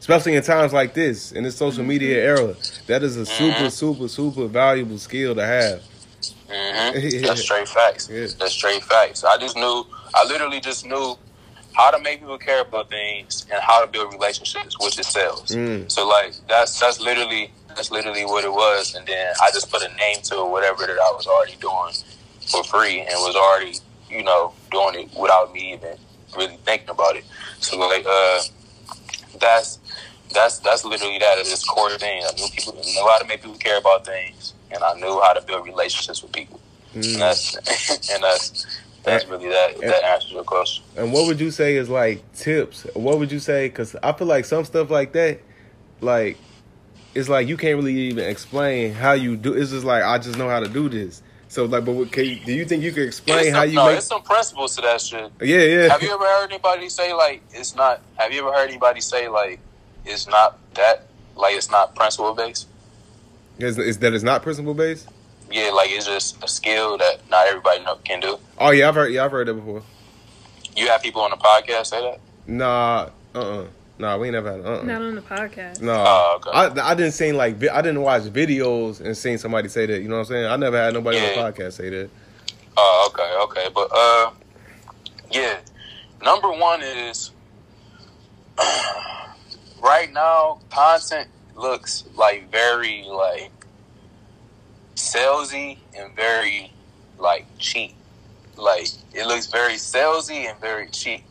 [0.00, 2.54] especially in times like this in this social media era.
[2.86, 5.82] That is a super, super, super valuable skill to have.
[6.50, 8.08] hmm That's straight facts.
[8.10, 8.26] Yeah.
[8.38, 9.22] That's straight facts.
[9.24, 9.84] I just knew.
[10.14, 11.16] I literally just knew
[11.74, 15.50] how to make people care about things and how to build relationships, which is sales.
[15.52, 15.90] Mm.
[15.90, 19.82] So like that's that's literally that's literally what it was, and then I just put
[19.82, 21.92] a name to whatever that I was already doing
[22.50, 23.74] for free and was already
[24.10, 25.96] you know doing it without me even
[26.36, 27.24] really thinking about it.
[27.60, 28.40] So like uh,
[29.40, 29.78] that's
[30.32, 32.22] that's that's literally that is this core thing.
[32.26, 35.32] I knew people knew how to make people care about things, and I knew how
[35.32, 36.60] to build relationships with people.
[36.94, 37.18] And Mm.
[37.18, 37.54] that's
[38.12, 38.66] and that's
[39.02, 40.84] that's really that that answers your question.
[40.96, 42.86] And what would you say is like tips?
[42.94, 43.68] What would you say?
[43.68, 45.40] Because I feel like some stuff like that,
[46.02, 46.36] like
[47.14, 49.54] it's like you can't really even explain how you do.
[49.54, 51.22] It's just like I just know how to do this.
[51.48, 53.68] So like, but what, can you, do you think you could explain It's how some,
[53.68, 53.98] you no, make?
[53.98, 55.30] it's some principles to that shit.
[55.42, 55.88] Yeah, yeah.
[55.88, 58.00] Have you ever heard anybody say like it's not?
[58.14, 59.60] Have you ever heard anybody say like
[60.06, 62.68] it's not that like it's not principle based?
[63.58, 65.08] Is, is that it's not principle based?
[65.50, 68.38] Yeah, like it's just a skill that not everybody know, can do.
[68.56, 69.12] Oh yeah, I've heard.
[69.12, 69.82] Yeah, I've heard that before.
[70.74, 72.20] You have people on the podcast say that.
[72.46, 73.66] Nah, uh, uh
[74.02, 74.60] nah, we ain't never had.
[74.60, 75.80] Uh, uh Not on the podcast.
[75.80, 76.50] No, Oh, okay.
[76.50, 80.02] I I didn't see like vi- I didn't watch videos and seen somebody say that.
[80.02, 80.46] You know what I'm saying?
[80.46, 82.10] I never had nobody on the podcast say that.
[82.76, 84.30] Oh, okay, okay, but uh,
[85.30, 85.58] yeah.
[86.22, 87.30] Number one is
[89.82, 93.50] right now content looks like very like
[94.94, 96.72] salesy and very
[97.18, 97.94] like cheap.
[98.56, 101.22] Like it looks very salesy and very cheap.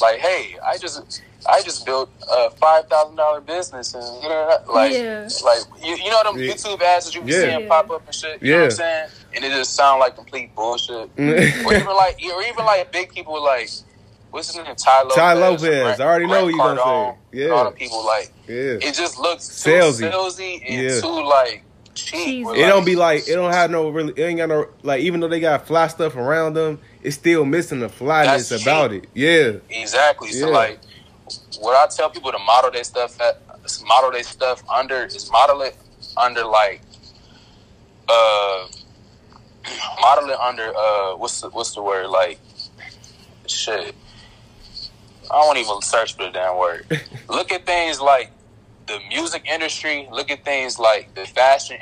[0.00, 4.58] Like, hey, I just I just built a five thousand dollar business and you know
[4.68, 5.28] like Yeah.
[5.44, 6.52] like you, you know them Yeah.
[6.52, 7.56] YouTube ads that you be Yeah.
[7.56, 8.42] seeing pop up and shit.
[8.42, 8.64] You know what Yeah.
[8.64, 9.08] I'm saying?
[9.36, 11.10] And it just sound like complete bullshit.
[11.18, 13.70] or even like or even like big people like
[14.30, 14.74] what's his name?
[14.76, 15.14] Tai Lopez.
[15.16, 15.60] Tai Lopez.
[15.60, 17.18] Grant- I already know Grant what you gonna Cardone, say.
[17.32, 17.48] and Yeah.
[17.54, 18.54] All the people like yeah.
[18.88, 20.10] it just looks too Salesy.
[20.10, 21.00] salesy, and Yeah.
[21.00, 22.24] too like cheap.
[22.24, 22.44] Cheesy.
[22.44, 24.12] or, It don't be like it don't have no really.
[24.16, 25.00] It ain't got no like.
[25.00, 29.06] Even though they got fly stuff around them, it's still missing the flyness about it.
[29.14, 30.30] Yeah, Exactly.
[30.32, 30.54] So Yeah.
[30.54, 30.78] like,
[31.60, 33.40] what I tell people to model their stuff at,
[33.84, 35.76] model their stuff under is model it
[36.16, 36.80] under like,
[38.08, 38.66] uh,
[40.00, 42.40] model it under uh, what's the what's the word like,
[43.46, 43.94] shit.
[45.30, 46.86] I won't even search for the damn word.
[47.28, 48.32] look at things like
[48.86, 50.08] the music industry.
[50.10, 51.76] Look at things like the fashion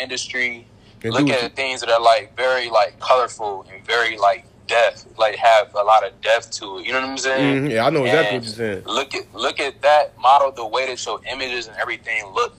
[0.00, 0.66] industry.
[1.02, 5.74] Look at things that are like very like colorful and very like depth, like have
[5.74, 6.86] a lot of depth to it.
[6.86, 7.64] You know what I'm saying?
[7.66, 8.82] Mhm, Yeah, I know exactly And what you're saying.
[8.86, 12.54] Look at look at that model, the way that your images and everything look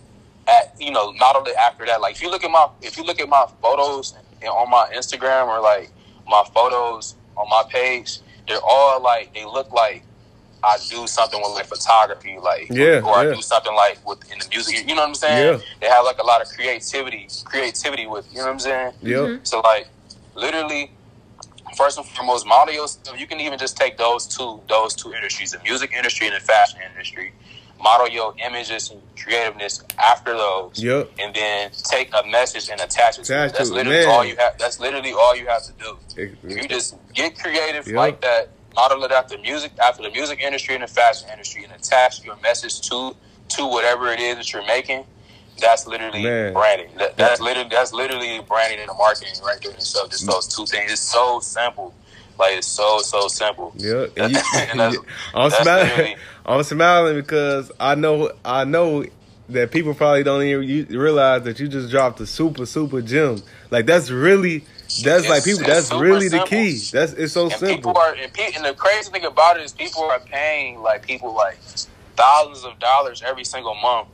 [0.48, 2.02] at you know modeled it after that.
[2.02, 4.90] Like if you look at my if you look at my photos and on my
[4.96, 5.92] Instagram or like
[6.28, 10.04] my photos on my page, they're all like they look like
[10.64, 13.36] I do something with like photography, like Yeah, or I yeah.
[13.36, 14.88] do something like with in the music.
[14.88, 15.60] You know what I'm saying?
[15.60, 15.66] Yeah.
[15.80, 18.94] They have like a lot of creativity, creativity with you know what I'm saying.
[19.02, 19.42] Yep.
[19.44, 19.88] So like
[20.36, 20.92] literally
[21.76, 23.20] first and foremost, model your stuff.
[23.20, 26.40] You can even just take those two those two industries, the music industry and the
[26.40, 27.34] fashion industry.
[27.82, 30.82] Model your images and creativeness after those.
[30.82, 31.12] Yep.
[31.20, 33.58] And then take a message and attach it to Attach it.
[33.58, 34.08] That's literally man.
[34.10, 35.98] all you have that's literally all you have to do.
[36.16, 37.96] It- you just get creative Yep.
[37.96, 41.74] like that, model it after music, after the music industry and the fashion industry, and
[41.74, 43.16] attach your message to
[43.50, 45.06] to whatever it is that you're making.
[45.60, 46.54] That's literally Man.
[46.54, 46.90] branding.
[46.98, 49.80] That, that's literally that's literally branding and marketing right there.
[49.80, 50.32] So just mm.
[50.32, 50.92] those two things.
[50.92, 51.94] It's so simple.
[52.38, 53.74] Like it's so so simple.
[53.78, 54.98] Yeah, and you, And that's-
[55.34, 55.88] I'm that's smiling.
[55.90, 56.16] literally-
[56.46, 59.06] I'm smiling because I know I know
[59.50, 63.42] that people probably don't even realize that you just dropped a super super gem.
[63.72, 64.60] Like that's really
[65.04, 65.66] that's It's- like people.
[65.66, 66.78] That's really the key.
[66.92, 67.68] That's it's so and simple.
[67.94, 71.08] people are and, pe- and the crazy thing about it is people are paying like
[71.08, 71.58] people like
[72.18, 74.08] thousands of dollars every single month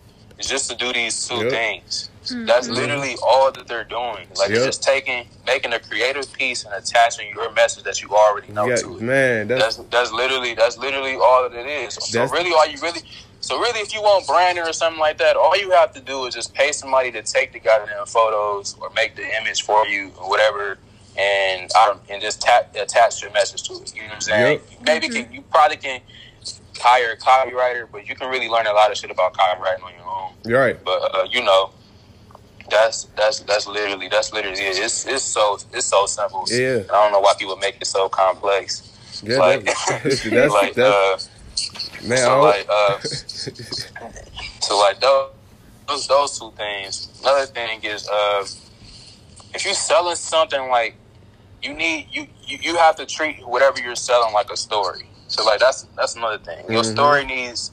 [0.48, 1.50] just to do these two Yep.
[1.52, 2.10] things.
[2.26, 2.46] Mm-hmm.
[2.46, 4.28] That's literally all that they're doing.
[4.38, 4.64] Like Yep.
[4.64, 8.76] just taking, making a creative piece and attaching your message that you already know Yeah,
[8.78, 9.02] to it.
[9.02, 11.96] man, that's That's that's literally that's literally all that it is.
[11.96, 13.02] So really, all you really,
[13.40, 16.26] so really, if you want branding or something like that, all you have to do
[16.28, 20.12] is just pay somebody to take the goddamn photos or make the image for you
[20.22, 20.78] or whatever,
[21.18, 23.96] and I and just tap, attach your message to it.
[23.96, 24.52] You know what I'm saying?
[24.60, 24.62] Yep.
[24.72, 25.34] You Maybe can, mm-hmm.
[25.34, 26.02] you probably can
[26.82, 29.94] hire a copywriter, but you can really learn a lot of shit about copywriting on
[29.94, 30.34] your own.
[30.46, 30.84] you're right.
[30.84, 31.72] But uh, you know.
[32.70, 34.78] That's that's that's literally that's literally it.
[34.78, 36.46] It's it's so it's so simple.
[36.48, 36.84] Yeah.
[36.90, 38.92] I don't know why people make it so complex.
[39.24, 42.18] Yeah, like, that's, that's, like, that's uh, man.
[42.18, 43.00] So like, uh,
[44.60, 45.32] so like those,
[45.88, 47.10] those those two things.
[47.22, 48.46] Another thing is, uh,
[49.54, 50.96] if you're selling something like
[51.62, 55.04] you need you, you you have to treat whatever you're selling like a story.
[55.32, 56.66] So like that's that's another thing.
[56.70, 56.94] Your Mhm.
[56.94, 57.72] story needs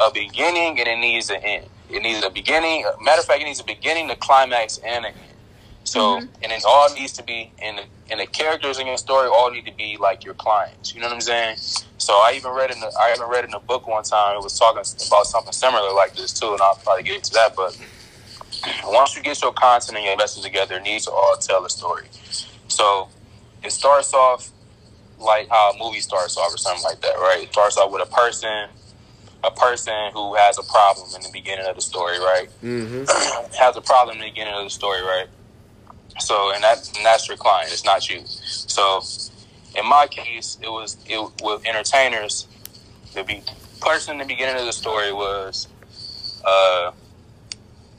[0.00, 1.70] a beginning and it needs an end.
[1.88, 2.84] It needs a beginning.
[3.00, 5.38] Matter of fact, it needs a beginning, the climax, and an end.
[5.84, 9.28] So and it all needs to be in the, and the characters in your story
[9.28, 10.94] all need to be like your clients.
[10.94, 11.56] You know what I'm saying?
[11.98, 14.36] So I even read in the I even read in a book one time.
[14.36, 17.54] It was talking about something similar like this too, and I'll probably get into that.
[17.56, 17.76] But
[18.84, 21.70] once you get your content and your message together, it needs to all tell a
[21.70, 22.08] story.
[22.68, 23.10] So
[23.62, 24.52] it starts off
[25.20, 27.40] like how a movie starts off or something like that, right?
[27.42, 28.68] It starts off with a person,
[29.44, 32.48] a person who has a problem in the beginning of the story, right?
[32.62, 33.06] Mhm.
[33.58, 35.26] has a problem in the beginning of the story, right?
[36.18, 37.72] So, and that and that's your client.
[37.72, 38.22] It's not you.
[38.26, 39.02] So,
[39.76, 42.46] in my case, it was it with entertainers.
[43.14, 43.42] The be,
[43.80, 45.66] person in the beginning of the story was
[46.44, 46.92] uh,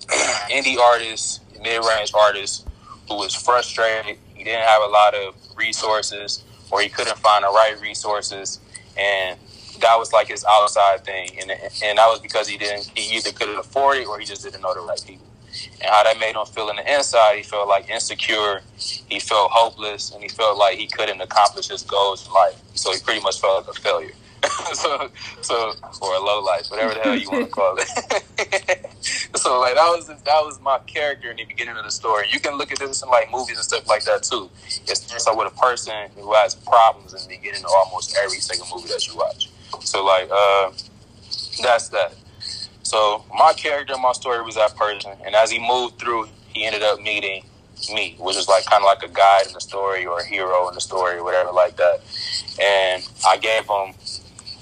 [0.51, 2.67] indie artist, mid range artist
[3.07, 4.17] who was frustrated.
[4.35, 8.59] He didn't have a lot of resources, or he couldn't find the right resources,
[8.97, 9.37] and
[9.81, 13.31] that was like his outside thing, and and that was because he didn't he either
[13.31, 15.27] couldn't afford it or he just didn't know the right people.
[15.81, 19.51] And how that made him feel in the inside, he felt like insecure, he felt
[19.51, 22.61] hopeless, and he felt like he couldn't accomplish his goals in life.
[22.73, 24.13] So he pretty much felt like a failure.
[24.73, 25.09] so,
[25.41, 27.87] so or a low life, whatever the hell you want to call it.
[29.35, 32.27] so like that was that was my character in the beginning of the story.
[32.31, 34.49] You can look at this in like movies and stuff like that too.
[34.87, 38.39] It starts out with a person who has problems in the beginning of almost every
[38.39, 39.49] single movie that you watch.
[39.81, 40.71] So like uh,
[41.61, 42.15] that's that.
[42.83, 46.83] So my character my story was that person, and as he moved through, he ended
[46.83, 47.43] up meeting
[47.93, 50.67] me, which is like kind of like a guide in the story or a hero
[50.67, 52.01] in the story or whatever like that.
[52.61, 53.93] And I gave him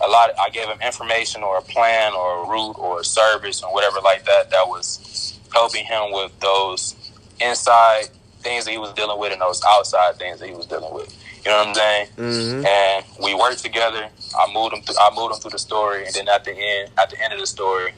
[0.01, 0.31] a lot.
[0.39, 3.99] I gave him information or a plan or a route or a service or whatever
[4.01, 6.95] like that that was helping him with those
[7.41, 8.09] inside
[8.41, 11.13] things that he was dealing with and those outside things that he was dealing with.
[11.43, 12.07] You know what I'm saying?
[12.17, 12.65] Mhm.
[12.65, 14.09] and we worked together.
[14.37, 14.81] I moved him.
[14.83, 17.33] Through, I moved him through the story, and then at the end, at the end
[17.33, 17.93] of the story,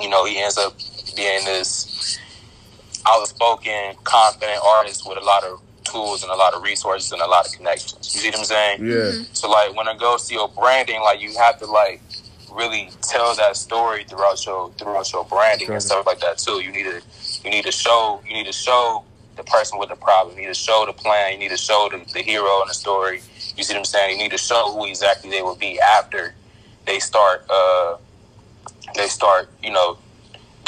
[0.00, 0.74] you know, he ends up
[1.16, 2.18] being this
[3.06, 5.60] outspoken, confident artist with a lot of
[5.90, 8.14] tools and a lot of resources and a lot of connections.
[8.14, 8.86] You see what I'm saying?
[8.86, 9.24] Yeah.
[9.32, 12.00] So like when it goes to your branding, like you have to like
[12.52, 16.60] really tell that story throughout your throughout your branding and stuff like that too.
[16.60, 17.00] You need to
[17.44, 19.04] you need to show you need to show
[19.36, 20.36] the person with the problem.
[20.36, 21.32] You need to show the plan.
[21.34, 23.20] You need to show the, the hero in the story.
[23.56, 24.18] You see what I'm saying?
[24.18, 26.34] You need to show who exactly they will be after
[26.86, 27.96] they start uh
[28.94, 29.98] they start, you know,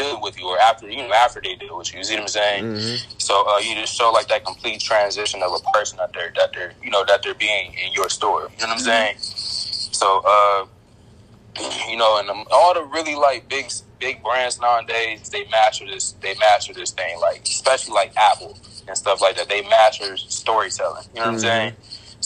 [0.01, 1.99] dealing with you or after you know after they deal with you.
[1.99, 2.65] You see what I'm saying?
[2.65, 3.19] Mm-hmm.
[3.19, 6.53] So uh, you just show like that complete transition of a person that they're that
[6.55, 8.43] they're you know that they're being in your store.
[8.59, 9.17] You know what I'm saying?
[9.19, 10.67] So uh,
[11.89, 16.13] you know, and um, all the really like big big brands nowadays, they master this.
[16.21, 18.57] They master this thing, like especially like Apple
[18.89, 19.49] and stuff like that.
[19.49, 21.05] They master storytelling.
[21.15, 21.41] You know what I'm Mhm.
[21.41, 21.73] saying?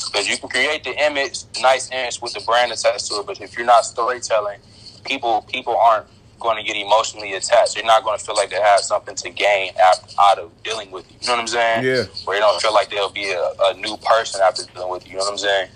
[0.07, 3.41] Because you can create the image, nice image with the brand attached to it, but
[3.41, 4.59] if you're not storytelling,
[5.05, 6.07] people people aren't
[6.39, 7.75] going to get emotionally attached.
[7.75, 9.73] They're not going to feel like they have something to gain
[10.19, 11.19] out, of dealing with you.
[11.21, 11.85] You know what I'm saying?
[11.85, 12.05] Yeah.
[12.25, 15.13] Where they don't feel like they'll be a, a new person after dealing with you.
[15.13, 15.69] You know what I'm saying?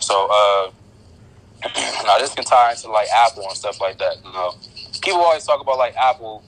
[0.00, 0.70] So, uh,
[2.04, 4.16] now this can tie into like Apple and stuff like that.
[4.24, 4.54] You know,
[5.02, 6.42] people always talk about like Apple.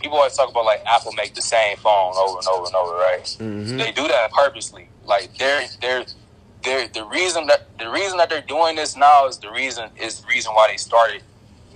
[0.00, 2.92] People always talk about like Apple make the same phone over and over and over,
[2.96, 3.24] right?
[3.24, 3.76] Mm-hmm.
[3.76, 4.88] They do that purposely.
[5.04, 6.04] Like they're they're
[6.62, 10.20] they're the reason that the reason that they're doing this now is the reason is
[10.20, 11.22] the reason why they started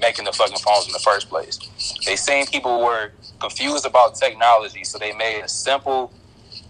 [0.00, 1.58] making the fucking phones in the first place.
[2.06, 6.12] They seen people were confused about technology, so they made a simple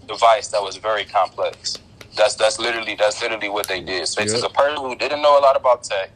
[0.08, 1.76] device that was very complex.
[2.16, 4.08] That's that's literally that's literally what they did.
[4.08, 4.40] So they Yep.
[4.42, 6.10] took a person who didn't know a lot about tech.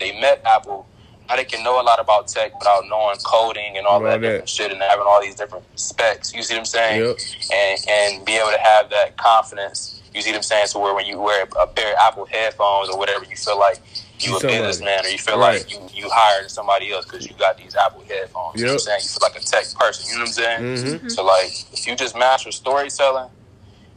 [0.00, 0.86] They met Apple.
[1.28, 4.20] Now they can know a lot about tech without knowing coding and all All that,
[4.20, 4.28] that.
[4.28, 6.34] different shit and having all these different specs.
[6.34, 7.04] You see what I'm saying?
[7.04, 7.16] Yep.
[7.52, 10.02] and and be able to have that confidence.
[10.14, 10.66] You see what I'm saying?
[10.68, 13.80] So where when you wear a pair of Apple headphones or whatever, you feel like
[14.26, 14.58] you a somebody.
[14.60, 15.58] businessman or you feel Right.
[15.58, 18.58] like you you hired somebody else because you got these Apple headphones.
[18.60, 19.00] You know what I'm saying?
[19.02, 20.06] You feel like a tech person.
[20.08, 20.96] You know what I'm saying?
[20.96, 21.08] Mm-hmm.
[21.08, 23.30] So like if you just master storytelling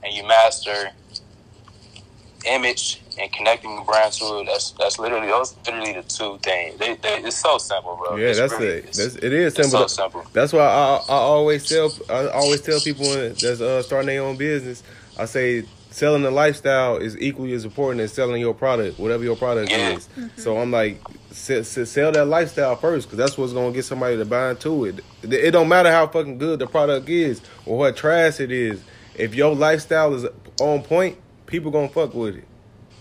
[0.04, 0.92] and you master
[2.46, 6.78] image and connecting the brand to it, that's that's literally those literally the two things.
[6.78, 8.16] They, they, it's so simple, bro.
[8.16, 8.78] Yeah, It's that's really- it.
[8.78, 9.88] it's- That's it is it's simple.
[9.90, 10.26] so simple.
[10.34, 14.38] That's why I, I always tell I always tell people that's uh, starting their own
[14.38, 14.84] business.
[15.18, 15.64] I say
[15.98, 19.96] selling the lifestyle is equally as important as selling your product, whatever your product Yeah.
[19.98, 20.08] is.
[20.38, 24.16] So I'm like, se- se- sell that lifestyle first, because that's what's gonna get somebody
[24.16, 25.00] to buy into it.
[25.24, 28.80] It it don't matter how fucking good the product is or what trash it is.
[29.16, 30.28] If your lifestyle is
[30.62, 31.18] on point,
[31.48, 32.44] people gonna fuck with it.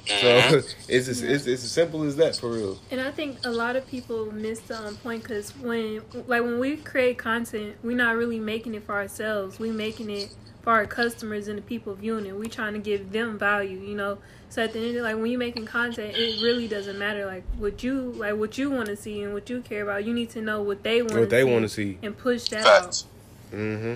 [0.07, 0.75] So Mhm.
[0.89, 2.79] it's, as, it's it's as simple as that for real.
[2.91, 6.59] And I think a lot of people miss the um, point because when, like, when
[6.59, 9.59] we create content, we're not really making it for ourselves.
[9.59, 10.31] We making it
[10.67, 12.35] for our customers and the people viewing it.
[12.37, 14.19] We trying to give them value, you know.
[14.49, 17.45] So at the end, of like when you're making content, it really doesn't matter like
[17.57, 20.05] what you like, what you want to see and what you care about.
[20.05, 21.15] You need to know what they want.
[21.21, 21.99] What they want want to see.
[22.03, 23.07] and push that Facts.
[23.53, 23.95] Mm-hmm.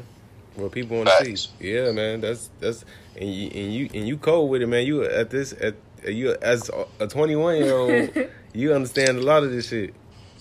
[0.63, 1.49] What people want to Facts.
[1.59, 1.73] see.
[1.75, 2.21] Yeah, man.
[2.21, 2.85] That's that's
[3.17, 4.87] and you and you and you cold with it, man.
[4.87, 5.75] You at this at
[6.07, 8.11] you as a 21 year old,
[8.53, 9.93] you understand a lot of this shit.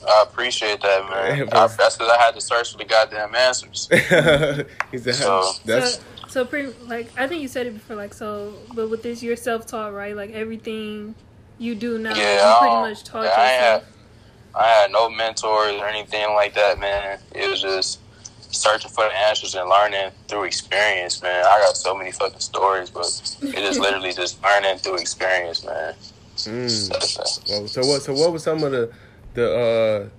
[0.08, 1.50] I appreciate that, man.
[1.54, 3.88] I, that's because I had to search for the goddamn answers.
[4.92, 8.14] he said, So- "That's so, so pretty like I think you said it before, like
[8.14, 8.54] so.
[8.74, 10.16] But with this, you're self taught, right?
[10.16, 11.16] Like everything
[11.58, 13.84] you do now, Yeah, you pretty I- much taught yeah, I yourself.
[14.56, 17.20] I had no mentors or anything like that, man.
[17.36, 18.00] It was just
[18.52, 21.46] searching for the answers and learning through experience, man.
[21.46, 23.06] I got so many fucking stories, but
[23.44, 25.94] it is literally just learning through experience, man.
[26.36, 26.90] Mm.
[26.90, 27.42] That's.
[27.50, 28.02] Well, so what?
[28.02, 28.92] So what was some of the
[29.34, 30.10] the uh?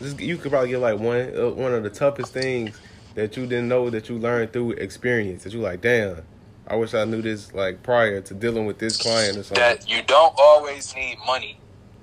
[0.00, 2.78] This, you could probably get like one uh, one of the toughest things
[3.16, 5.42] that you didn't know that you learned through experience.
[5.42, 6.22] That you like, damn,
[6.68, 9.62] I wish I knew this like prior to dealing with this client or something.
[9.62, 11.58] That you don't always need money.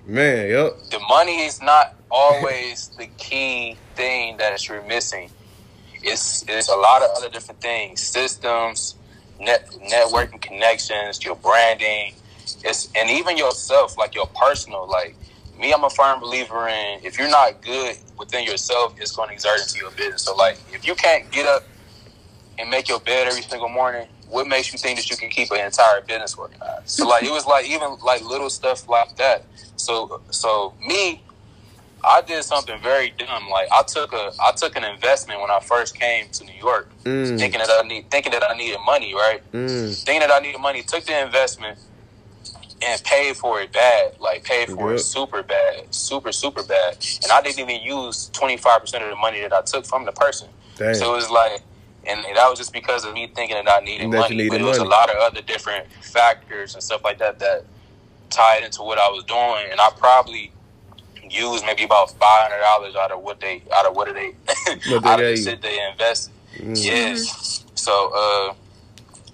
[0.05, 0.73] Man, yep.
[0.91, 5.29] The money is not always the key thing that you're missing.
[6.01, 8.95] It's it's a lot of other different things, systems,
[9.39, 12.13] net networking connections, your branding,
[12.65, 14.89] it's and even yourself, like your personal.
[14.89, 15.15] Like
[15.59, 19.33] me, I'm a firm believer in if you're not good within yourself, it's going to
[19.35, 20.23] exert into your business.
[20.23, 21.63] So like if you can't get up
[22.59, 25.51] and make your bed every single morning, what makes you think that you can keep
[25.51, 26.89] an entire business organized?
[26.89, 29.45] So like it was like even like little stuff like that.
[29.75, 31.23] So so me,
[32.03, 33.49] I did something very dumb.
[33.49, 36.89] Like I took a I took an investment when I first came to New York,
[37.05, 39.41] Mm, thinking that I need thinking that I needed money, right?
[39.53, 41.77] mm, Thinking that I needed money, took the investment
[42.85, 44.13] and paid for it bad.
[44.19, 44.99] Like paid for Yep.
[44.99, 46.97] it super bad, super super bad.
[47.23, 50.05] And I didn't even use twenty five percent of the money that I took from
[50.05, 50.47] the person.
[50.77, 50.93] damn.
[50.95, 51.61] So it was like,
[52.07, 54.35] and that was just because of me thinking that I needed That money.
[54.35, 54.87] needed but it was money.
[54.89, 57.65] a lot of other different factors and stuff like that that
[58.29, 60.51] tied into what I was doing, and I probably
[61.29, 64.33] used maybe about five hundred dollars out of what they out of what they
[64.91, 65.43] What they out of the gave you.
[65.43, 66.33] shit they invested.
[66.57, 66.85] Mm.
[66.85, 67.65] Yes.
[67.75, 68.53] So uh,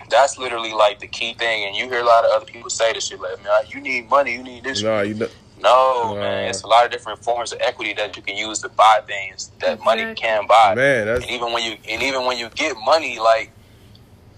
[0.10, 2.93] that's literally like the key thing, and you hear a lot of other people say
[2.93, 6.22] this shit like, "Man, you need money, you need this." Nah, you know, No, Nah.
[6.22, 8.99] man, it's a lot of different forms of equity that you can use to buy
[9.05, 10.74] things that money can buy.
[10.76, 13.51] man, that's And even when you and even when you get money, like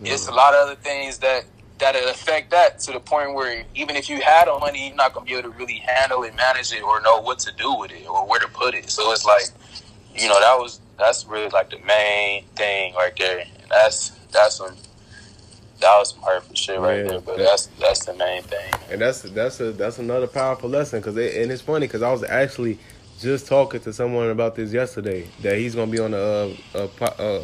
[0.04, 0.30] it's Mm.
[0.32, 1.46] a lot of other things that
[1.78, 5.14] that affect that to the point where even if you had the money, you're not
[5.14, 7.92] gonna be able to really handle it, manage it, or know what to do with
[7.92, 8.90] it or where to put it.
[8.90, 9.46] So it's like,
[10.16, 13.40] you know, that was that's really like the main thing right there.
[13.40, 14.76] And that's that's some
[15.82, 17.20] that was some hurtful shit right Yeah, there.
[17.22, 18.72] But that- that's that's the main thing.
[18.90, 22.12] And that's that's a that's another powerful lesson because it, and it's funny because I
[22.12, 22.78] was actually
[23.20, 26.18] just talking to someone about this yesterday that he's gonna be on a
[26.74, 26.86] a, a,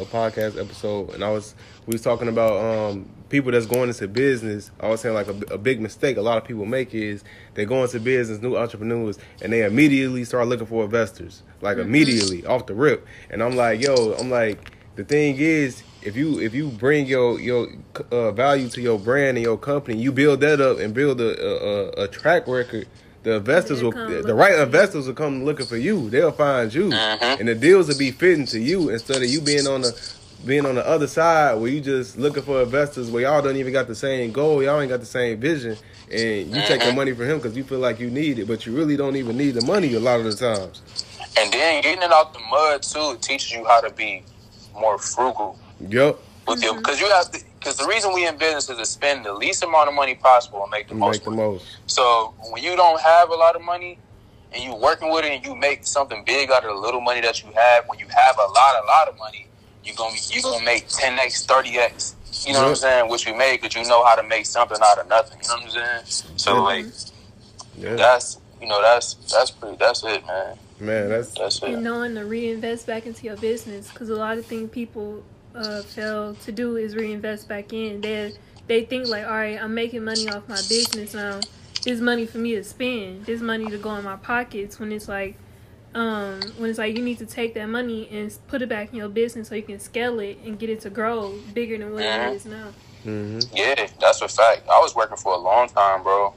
[0.00, 1.54] a podcast episode and I was
[1.86, 2.56] we was talking about
[2.90, 4.70] um people that's going into business.
[4.80, 7.22] I was saying like a, a big mistake a lot of people make is
[7.54, 12.44] they go into business, new entrepreneurs, and they immediately start looking for investors like immediately
[12.46, 13.06] off the rip.
[13.30, 17.38] And I'm like, yo, I'm like the thing is if you if you bring your
[17.38, 17.68] your
[18.10, 22.00] uh, value to your brand and your company, you build that up and build a
[22.00, 22.88] a, a track record.
[23.22, 26.10] The investors They'll will, the right investors will come looking for you.
[26.10, 27.38] They'll find you, Mhm.
[27.38, 29.92] and the deals will be fitting to you instead of you being on the
[30.44, 33.72] being on the other side where you just looking for investors where y'all don't even
[33.72, 35.76] got the same goal, y'all ain't got the same vision,
[36.10, 36.96] and you taking Mhm.
[36.96, 39.36] money from him because you feel like you need it, but you really don't even
[39.36, 40.82] need the money a lot of the times.
[41.36, 44.24] And then getting it out the mud too teaches you how to be
[44.80, 46.18] more frugal Yep.
[46.46, 47.06] with your because mm-hmm.
[47.06, 49.88] you have to because the reason we in business is to spend the least amount
[49.88, 51.16] of money possible and make the most.
[51.18, 51.66] make the most.
[51.86, 53.98] So when you don't have a lot of money
[54.52, 57.20] and you working with it and you make something big out of the little money
[57.20, 59.46] that you have, when you have a lot, a lot of money,
[59.84, 62.14] you gonna you gonna make ten x, thirty x.
[62.46, 63.10] You know what I'm saying?
[63.10, 65.38] Which we made because you know how to make something out of nothing.
[65.42, 66.36] You know what I'm saying?
[66.36, 66.60] So Yeah.
[66.60, 66.86] like
[67.76, 70.56] Yeah, that's you know that's that's pretty that's it, man.
[70.80, 71.78] Man, that's That's and it.
[71.80, 75.22] knowing to reinvest back into your business because a lot of things people
[75.54, 78.32] uh, fail to do is reinvest back in they
[78.66, 81.40] they think like all right i'm making money off my business now
[81.84, 85.08] this money for me to spend this money to go in my pockets when it's
[85.08, 85.34] like
[85.94, 88.96] um when it's like you need to take that money and put it back in
[88.96, 92.04] your business so you can scale it and get it to grow bigger than what
[92.04, 92.30] Mhm.
[92.30, 92.68] it is now
[93.04, 94.62] hmm Yeah, that's a fact.
[94.68, 96.34] I was working for a long time, bro.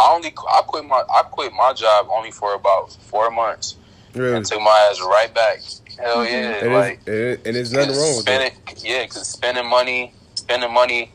[0.00, 3.76] I only I quit my I quit my job only for about four months
[4.14, 4.36] really.
[4.36, 5.60] and took my ass right back.
[5.98, 7.00] Hell yeah, And, like.
[7.06, 8.52] it's, and, and there's nothing wrong with that.
[8.52, 11.10] spending, Yeah, because spending money, spending money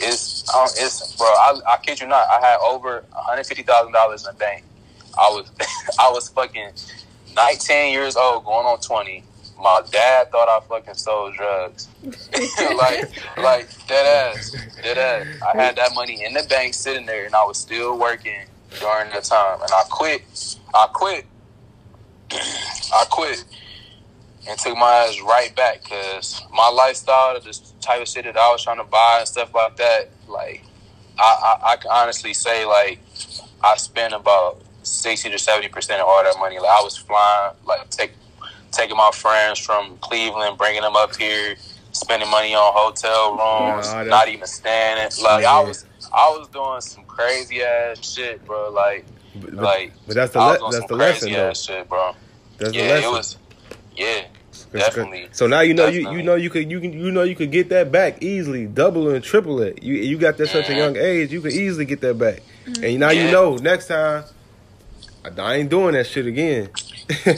[0.00, 1.26] is, um, it's bro.
[1.26, 2.26] I, I kid you not.
[2.28, 4.64] I had over one hundred fifty thousand dollars in the bank.
[5.18, 5.50] I was,
[6.00, 6.70] I was fucking
[7.36, 9.24] nineteen years old, going on twenty.
[9.58, 11.88] My dad thought I fucking sold drugs.
[12.04, 15.26] like, like dead ass, dead ass.
[15.42, 18.46] I had that money in the bank sitting there, and I was still working
[18.80, 19.60] during the time.
[19.62, 20.22] And I quit.
[20.74, 21.26] I quit.
[22.32, 23.44] I quit
[24.48, 28.50] and took my ass right back because my lifestyle, the type of shit that I
[28.50, 30.64] was trying to buy and stuff like that, like
[31.18, 33.00] I, I, I can honestly say like
[33.62, 36.58] I spent about sixty to seventy percent of all that money.
[36.58, 38.12] Like I was flying, like take
[38.72, 41.54] taking my friends from Cleveland, bringing them up here,
[41.92, 45.18] spending money on hotel rooms, Nah, not even staying it.
[45.22, 45.52] Like Yeah.
[45.52, 48.70] I was, I was doing some crazy ass shit, bro.
[48.70, 49.06] Like,
[49.36, 51.52] But, like but that's the le- that's the lesson though.
[51.52, 52.14] shit, bro.
[52.58, 53.04] That's the Yeah, lesson.
[53.10, 53.36] it was.
[53.96, 54.22] Yeah,
[54.72, 55.28] definitely.
[55.32, 57.50] So now you know you, you know you could you can you know you could
[57.52, 59.82] get that back easily, double and triple it.
[59.82, 60.76] You you got that such a Mhm.
[60.76, 62.40] young age, you could easily get that back.
[62.66, 64.24] And now you know next time
[65.24, 66.70] I, I ain't doing that shit again.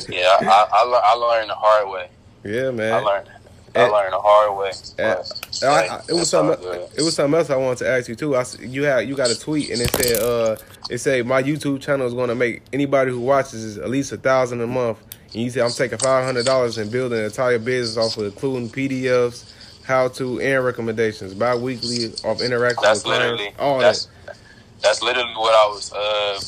[0.08, 2.08] Yeah, I, I, I learned the hard way.
[2.44, 2.92] yeah, man.
[2.94, 3.28] I learned.
[3.76, 4.70] I And- learned the hard way.
[4.98, 5.18] And
[5.60, 6.64] But, I- it was something.
[6.96, 8.36] It was something else I wanted to ask you too.
[8.36, 10.56] I you had you got a tweet and it said uh
[10.90, 14.12] it said my YouTube channel is going to make anybody who watches is at least
[14.12, 14.98] a thousand a month.
[15.32, 18.26] And you said I'm taking five hundred dollars and building an entire business off of
[18.26, 19.50] including PDFs,
[19.84, 24.36] how to and recommendations, bi-weekly of interacting That's with clients, all that's that.
[24.82, 25.92] that's literally what I was.
[25.92, 26.38] Uh,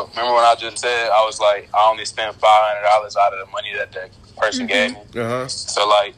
[0.00, 3.32] remember when I just said I was like I only spent five hundred dollars out
[3.32, 5.20] of the money that the person gave me.
[5.20, 5.48] Uh huh.
[5.48, 6.14] So like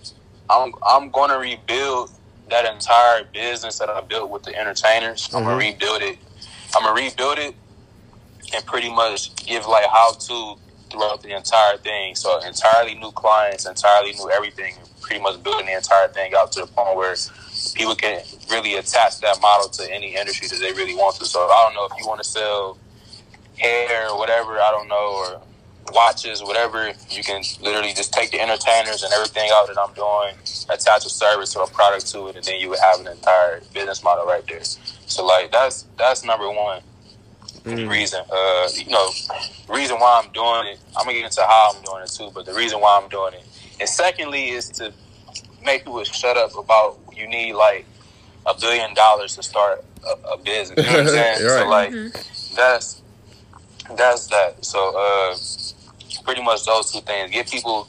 [0.51, 2.11] I'm I'm going to rebuild
[2.51, 5.29] that entire business that I built with the entertainers.
[5.35, 5.73] I'm gonna Mhm.
[5.73, 6.19] rebuild it.
[6.77, 7.55] I'm gonna rebuild it
[8.55, 10.57] and pretty much give like how to
[10.91, 12.15] throughout the entire thing.
[12.15, 14.75] So entirely new clients, entirely new everything.
[15.01, 17.15] Pretty much building the entire thing out to the point where
[17.75, 21.25] people can really attach that model to any industry that they really want to.
[21.27, 22.79] So I don't know if you want to sell
[23.59, 24.53] hair or whatever.
[24.53, 25.43] I don't know or
[25.93, 26.93] watches, whatever.
[27.11, 30.37] You can literally just take the entertainers and everything out that I'm doing,
[30.71, 33.61] attach a service or a product to it, and then you would have an entire
[33.75, 34.65] business model right there.
[34.65, 36.83] So like that's that's number one
[37.65, 37.89] Mm.
[37.91, 38.21] reason.
[38.33, 39.11] Uh, you know,
[39.69, 40.81] reason why I'm doing it.
[40.97, 43.35] I'm gonna get into how I'm doing it too, but the reason why I'm doing
[43.35, 43.47] it.
[43.81, 44.93] And secondly is to
[45.65, 47.87] make people shut up about you need like
[48.47, 50.79] a billion dollars to start a, a business.
[50.79, 51.39] You know what I'm saying?
[51.39, 51.69] So Right.
[51.69, 52.57] like Mhm.
[52.57, 53.03] that's
[53.97, 54.65] that's that.
[54.65, 55.37] So uh,
[56.25, 57.31] pretty much those two things.
[57.31, 57.89] Give people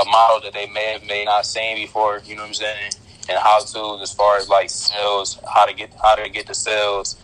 [0.00, 2.20] a model that they may have may not seen before.
[2.24, 2.92] You know what I'm saying?
[3.28, 6.54] And how to as far as like sales, how to get how to get the
[6.54, 7.16] sales.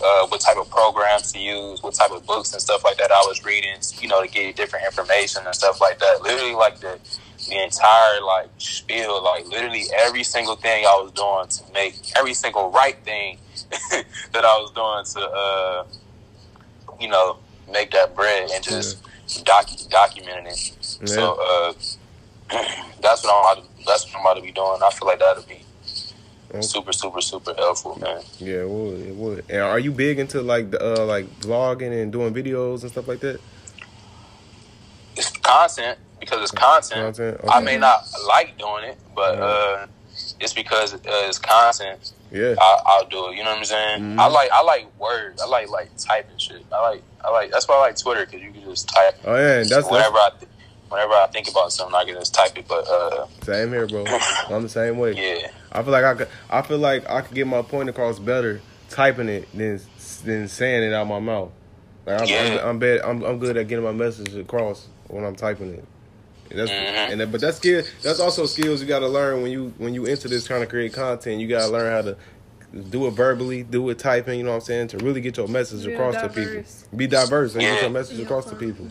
[0.00, 3.10] Uh, what type of programs to use, what type of books and stuff like that
[3.10, 6.22] I was reading, you know, to get different information and stuff like that.
[6.22, 7.00] Literally, like the
[7.48, 12.34] the entire like spiel, like literally every single thing I was doing to make every
[12.34, 13.38] single right thing
[13.90, 15.84] that I was doing to, uh,
[17.00, 17.38] you know,
[17.72, 20.98] make that bread and just docu- documenting it.
[21.00, 21.06] Yeah.
[21.06, 21.72] So uh,
[23.02, 24.78] that's what I'm about to, that's what I'm about to be doing.
[24.84, 25.62] I feel like that'll be
[26.50, 26.62] Okay.
[26.62, 28.22] super, super, super helpful, man.
[28.38, 29.00] Yeah, it would.
[29.00, 29.44] It would.
[29.50, 33.06] And are you big into like the uh, like vlogging and doing videos and stuff
[33.06, 33.38] like that?
[35.14, 37.16] It's content because it's content.
[37.16, 37.40] Content.
[37.50, 39.44] I may not like doing it, but Yeah.
[39.44, 39.86] uh,
[40.40, 42.12] it's because uh, it's content.
[42.32, 42.54] Yeah.
[42.58, 43.36] I, I'll do it.
[43.36, 44.00] You know what I'm saying?
[44.00, 44.18] Mhm.
[44.18, 45.42] I like I like words.
[45.42, 46.64] I like like typing shit.
[46.72, 49.34] I like I like that's why I like Twitter because you can just type Oh
[49.34, 50.50] yeah, that's, whenever that's I th-
[50.88, 52.66] whenever I think about something, I can just type it.
[52.68, 54.04] But uh, same here, bro.
[54.48, 55.12] I'm the same way.
[55.12, 56.28] yeah, I feel like I could.
[56.50, 58.60] I feel like I could get my point across better
[58.90, 59.80] typing it than
[60.24, 61.50] than saying it out my mouth.
[62.06, 62.58] Like I'm, Yeah.
[62.62, 63.00] I'm, I'm bad.
[63.02, 65.84] I'm, I'm good at getting my message across when I'm typing it.
[66.50, 67.10] And that's Mhm.
[67.12, 67.82] and that, but that's skill.
[68.02, 70.66] That's also skills you got to learn when you when you enter this trying to
[70.66, 71.40] create content.
[71.40, 72.16] You got to learn how to
[72.90, 74.38] do it verbally, do it typing.
[74.38, 76.64] You know what I'm saying to really get your message Real across to people.
[76.96, 78.86] Be diverse and get your message across to people.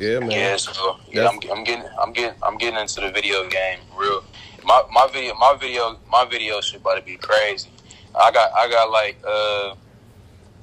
[0.00, 0.30] Yeah, man.
[0.30, 0.56] yeah.
[0.56, 4.24] So yeah, I'm, I'm getting I'm getting I'm getting into the video game real.
[4.64, 7.68] My my video my video my video shit about to be crazy.
[8.14, 9.74] I got I got like uh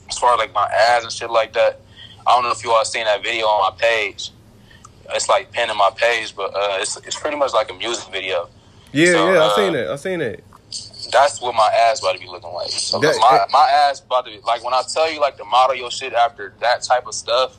[0.10, 1.80] as far as like my ads and shit like that.
[2.26, 4.32] I don't know if you all seen that video on my page.
[5.14, 8.12] It's like pinned in my page, but uh, it's it's pretty much like a music
[8.12, 8.50] video.
[8.94, 9.40] Yeah, So, yeah.
[9.40, 9.88] I uh, seen it.
[9.88, 10.44] I seen it.
[11.12, 12.70] That's what my ass about to be looking like.
[12.72, 15.46] So That- my my ass about to be like when I tell you like to
[15.46, 17.56] model your shit after that type of stuff,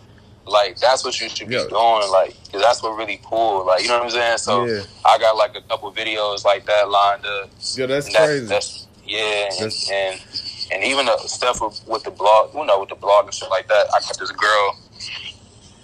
[0.46, 1.64] like that's what you should be Yeah.
[1.68, 3.64] doing, like because that's what really cool.
[3.66, 4.38] Like you know what I'm saying?
[4.38, 4.82] So Yeah.
[5.04, 7.50] I got like a couple videos like that lined up.
[7.74, 8.46] Yeah, that's crazy.
[8.46, 10.20] That's yeah, and, and
[10.72, 13.50] and even the stuff with, with the blog, you know, with the blog and shit
[13.50, 13.86] like that.
[13.94, 14.78] I got this girl.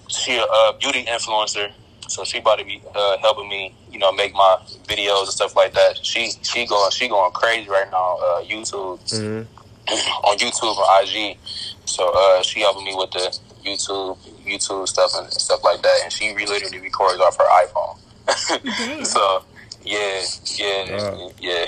[0.08, 1.70] She a uh, beauty influencer,
[2.08, 4.56] so she about to be uh, helping me, you know, make my
[4.86, 6.04] videos and stuff like that.
[6.04, 8.18] She she going she going crazy right now.
[8.18, 9.42] Uh, YouTube hmm
[10.24, 11.38] on YouTube or IG.
[11.86, 16.00] So uh, she helping me with the YouTube YouTube stuff and stuff like that.
[16.04, 18.76] And she literally records off her iPhone.
[18.76, 19.04] Damn.
[19.04, 19.44] so
[19.82, 20.22] yeah,
[20.56, 21.32] yeah, Wow.
[21.40, 21.64] yeah.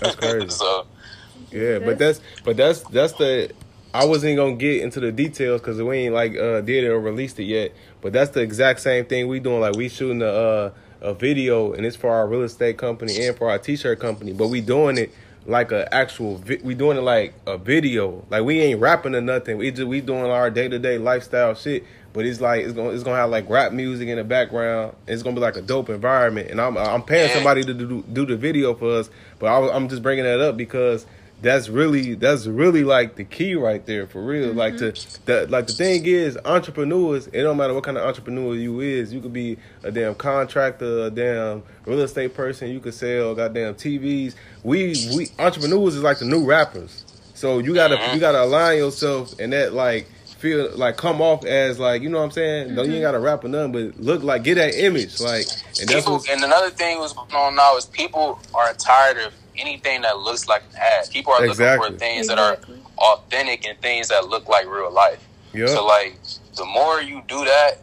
[0.00, 0.48] That's crazy.
[0.48, 0.86] so
[1.50, 3.50] Yeah, but that's but that's that's the
[3.94, 7.00] I wasn't gonna get into the details because we ain't like uh did it or
[7.00, 7.74] released it yet.
[8.00, 9.60] But that's the exact same thing we doing.
[9.60, 10.70] Like we shooting a uh,
[11.00, 14.32] a video and it's for our real estate company and for our t-shirt company.
[14.32, 15.12] But we doing it
[15.46, 16.36] like a actual.
[16.36, 18.24] Vi- we doing it like a video.
[18.30, 19.58] Like we ain't rapping or nothing.
[19.58, 21.84] We just we doing our day to day lifestyle shit.
[22.12, 24.94] But it's like it's gonna it's gonna have like rap music in the background.
[25.06, 26.50] It's gonna be like a dope environment.
[26.50, 29.10] And I'm I'm paying somebody to do do the video for us.
[29.38, 31.06] But I, I'm just bringing that up because
[31.40, 34.52] that's really that's really like the key right there for real.
[34.52, 35.24] Like to mm-hmm.
[35.24, 37.28] the like the thing is entrepreneurs.
[37.28, 39.12] It don't matter what kind of entrepreneur you is.
[39.12, 42.70] You could be a damn contractor, a damn real estate person.
[42.70, 44.34] You could sell goddamn TVs.
[44.64, 47.04] We we entrepreneurs is like the new rappers.
[47.34, 50.08] So you gotta you gotta align yourself and that like
[50.38, 52.74] feel like come off as like you know what I'm saying.
[52.74, 53.02] No, you ain't mm-hmm.
[53.02, 55.46] gotta rap or nothing, but look like get that image like.
[55.80, 59.32] And that's what and another thing was going on now is people are tired of
[59.58, 61.10] anything that looks like an ad.
[61.10, 61.84] People are Exactly.
[61.90, 62.58] looking for things that are
[62.98, 65.20] authentic and things that look like real life.
[65.52, 65.66] yeah.
[65.66, 66.16] So like
[66.56, 67.78] the more you do that,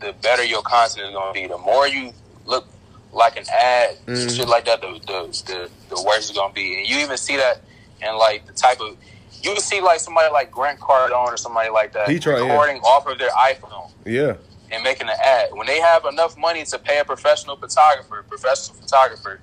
[0.00, 1.46] the better your content is gonna be.
[1.46, 2.12] The more you
[2.44, 2.66] look
[3.12, 4.36] like an ad, Mhm.
[4.36, 6.78] shit like that, the, the the the worse it's gonna be.
[6.78, 7.60] And you even see that
[8.02, 8.96] in like the type of
[9.42, 12.40] you can see like somebody like Grant Cardone or somebody like that He try, yeah.
[12.42, 14.34] recording off of their iPhone yeah.
[14.72, 15.50] and making an ad.
[15.52, 19.40] When they have enough money to pay a professional photographer, professional photographer,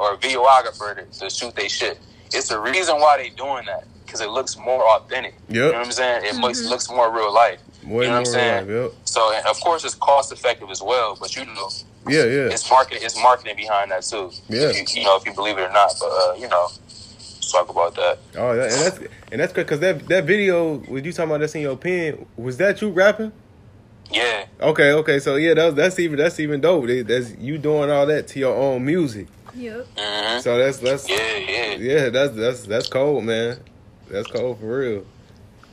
[0.00, 2.00] or a videographer to, to shoot their shit,
[2.32, 5.34] it's the reason why they doing that because it looks more authentic.
[5.48, 6.24] You know what I'm saying?
[6.24, 7.60] It looks, looks more real life.
[7.84, 8.70] Way you know what I'm saying?
[8.70, 11.16] alive, So, and of course, it's cost effective as well.
[11.20, 11.68] But you know.
[12.08, 12.48] Yeah, yeah.
[12.48, 13.02] it's marketing.
[13.02, 14.30] It's marketing behind that too.
[14.48, 14.70] Yeah.
[14.70, 15.92] If you, you know, if you believe it or not.
[16.00, 16.68] But uh, you know,
[17.52, 18.18] talk about that.
[18.36, 18.98] Oh, that, and that's
[19.32, 22.26] and that's good because that that video with you talking about that's in your pen
[22.36, 23.32] was that you rapping?
[24.10, 26.86] Yeah, Okay, okay, so yeah, that's that's even that's even dope.
[27.06, 29.26] That's you doing all that to your own music.
[29.54, 29.86] Yep.
[29.96, 33.58] hmm So that's that's yeah, yeah, yeah, that's that's that's cold, man.
[34.10, 35.06] That's cold for real.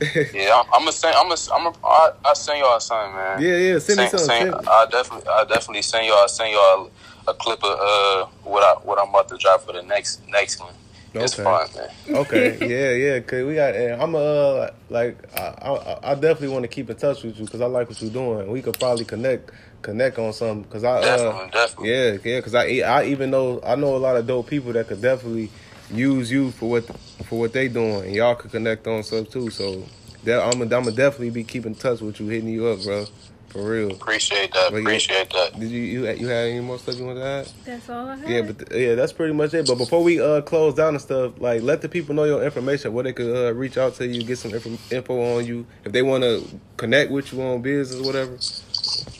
[0.00, 0.52] yeah.
[0.54, 1.14] I'm, I'm gonna send.
[1.16, 1.40] I'm gonna.
[1.54, 1.76] I'm gonna.
[1.84, 3.42] I, I send y'all something, man.
[3.42, 3.78] Yeah, yeah.
[3.78, 4.18] Send me Send- some.
[4.20, 6.90] send- Send, I definitely, I definitely send y'all, send y'all
[7.26, 10.60] a clip of uh what I what I'm about to drop for the next next
[10.60, 10.72] one.
[11.14, 11.42] It's Okay.
[11.42, 12.16] fun, man.
[12.16, 13.20] okay, yeah, yeah.
[13.20, 13.74] Cause we got.
[13.74, 17.44] And I'm uh like I I, I definitely want to keep in touch with you
[17.46, 18.50] because I like what you're doing.
[18.52, 19.50] We could probably connect
[19.82, 21.90] connect on something because I uh, Definitely, definitely.
[21.90, 24.88] Yeah, yeah, because I I even know I know a lot of dope people that
[24.88, 25.50] could definitely
[25.90, 26.84] use you for what
[27.24, 29.50] for what they doing, and y'all could connect on stuff too.
[29.50, 29.84] So
[30.24, 33.06] de- I'm gonna I'm definitely be keeping in touch with you, hitting you up, bro.
[33.48, 33.92] For real.
[33.92, 34.70] Appreciate that.
[34.70, 34.82] But yeah.
[34.82, 35.58] Appreciate that.
[35.58, 37.48] Did you you you had any more stuff you want to add?
[37.64, 38.28] That's all I have.
[38.28, 39.66] Yeah, but th- yeah, that's pretty much it.
[39.66, 42.92] But before we uh close down and stuff, like let the people know your information,
[42.92, 45.92] where they could uh, reach out to you, get some info, info on you, if
[45.92, 48.36] they want to connect with you on business, whatever.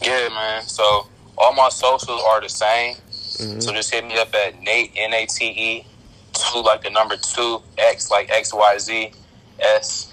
[0.02, 0.62] Yeah, man.
[0.62, 1.06] So
[1.36, 2.96] all my socials are the same.
[2.96, 3.62] Mhm.
[3.62, 5.86] So just hit me up at Nate N A T E
[6.32, 9.12] two like the number two X like X Y Z
[9.60, 10.12] S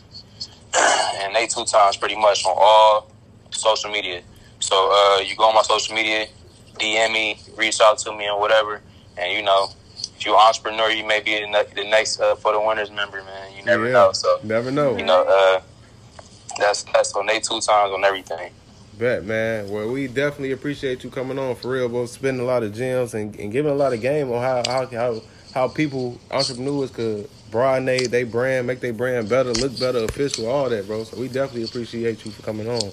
[0.74, 3.12] and Nate two times pretty much on all
[3.52, 4.22] social media.
[4.60, 6.28] So uh, you go on my social media,
[6.80, 8.82] DM me, reach out to me and whatever.
[9.18, 9.70] And you know,
[10.18, 12.92] if you're an entrepreneur, you may be the, ne- the next uh, for the winners
[12.92, 13.54] member, man.
[13.56, 13.94] You never Yeah.
[13.94, 14.12] know.
[14.14, 14.98] So Never know.
[14.98, 15.62] you know, uh,
[16.60, 18.52] that's that's on Nate two times on everything.
[18.98, 19.70] Bet, man.
[19.70, 22.06] Well, we definitely appreciate you coming on for real, bro.
[22.06, 24.86] Spending a lot of gems and, and giving a lot of game on how how
[24.88, 25.22] how,
[25.54, 30.48] how people entrepreneurs could broaden they, they brand, make their brand better, look better, official,
[30.48, 31.04] all that, bro.
[31.04, 32.92] So we definitely appreciate you for coming on.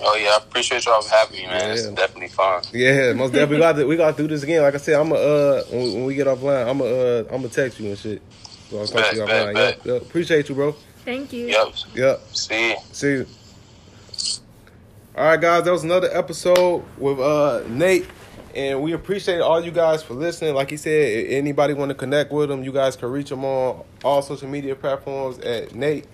[0.00, 1.70] Oh yeah, I appreciate y'all for having me, man.
[1.70, 2.62] It's definitely fun.
[2.72, 3.56] Yeah, most definitely.
[3.56, 4.62] we got to we got to do this again.
[4.62, 7.18] Like I said, I'm a uh when, we- when we get offline, I'm a uh
[7.30, 8.20] I'm gonna text you and shit.
[8.68, 9.54] So I'll talk to you Bet, bet, offline.
[9.54, 9.76] bet.
[9.76, 10.02] Yep, yep.
[10.02, 10.72] Appreciate you, bro.
[11.04, 11.46] Thank you.
[11.46, 11.74] Yep.
[11.94, 12.20] Yep.
[12.32, 12.76] See you.
[12.90, 13.26] See you.
[15.16, 18.06] All right, guys, that was another episode with uh Nate,
[18.54, 20.54] and we appreciate all you guys for listening.
[20.54, 23.82] Like he said, anybody want to connect with him, you guys can reach him on
[24.04, 26.04] all social media platforms at Nate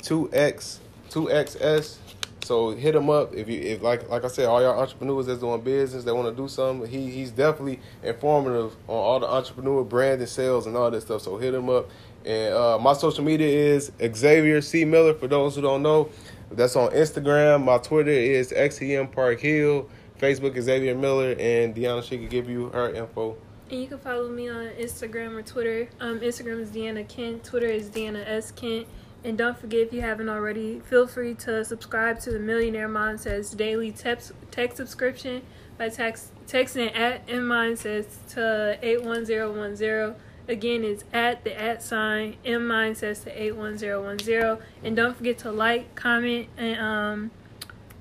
[0.00, 0.78] two X
[1.10, 1.96] two XS.
[2.44, 5.40] So hit him up if you if like like I said, all y'all entrepreneurs that's
[5.40, 6.88] doing business, they want to do something.
[6.88, 11.22] He he's definitely informative on all the entrepreneur brand and sales and all that stuff.
[11.22, 11.90] So hit him up.
[12.24, 15.14] And uh, my social media is Xavier C Miller.
[15.14, 16.10] For those who don't know,
[16.56, 17.64] that's on Instagram.
[17.64, 19.88] My Twitter is XEM Park Hill.
[20.18, 23.36] Facebook is Xavier Miller, and Deanna she could give you her info.
[23.70, 25.88] And you can follow me on Instagram or Twitter.
[25.98, 27.42] Um, Instagram is Deanna Kent.
[27.42, 28.86] Twitter is Deanna S Kent.
[29.24, 33.56] And don't forget, if you haven't already, feel free to subscribe to the Millionaire Mindsets
[33.56, 35.42] daily text text subscription
[35.78, 40.16] by text texting at M to one zero one zero.
[40.48, 44.58] Again, it's at the at sign M Mindsets to 81010.
[44.82, 47.30] And don't forget to like, comment, and um,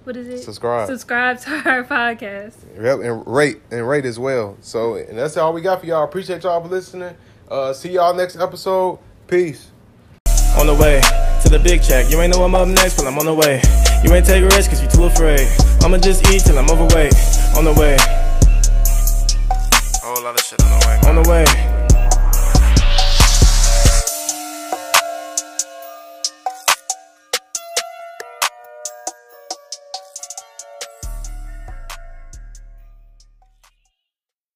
[0.03, 0.39] what is it?
[0.39, 0.87] Subscribe.
[0.87, 2.55] Subscribe to our podcast.
[2.81, 4.57] Yep, and rate and rate as well.
[4.61, 6.03] So, and that's all we got for y'all.
[6.03, 7.15] Appreciate y'all for listening.
[7.47, 8.97] Uh, see y'all next episode.
[9.27, 9.69] Peace.
[10.57, 11.01] On the way
[11.43, 12.09] to the big check.
[12.11, 13.61] You ain't know I'm up next, but I'm on the way.
[14.03, 15.47] You ain't take risks cause you too afraid.
[15.83, 17.13] I'ma just eat till I'm overweight.
[17.55, 17.95] On the way.
[20.01, 21.09] A whole lot of shit on the way.
[21.09, 21.70] On the way.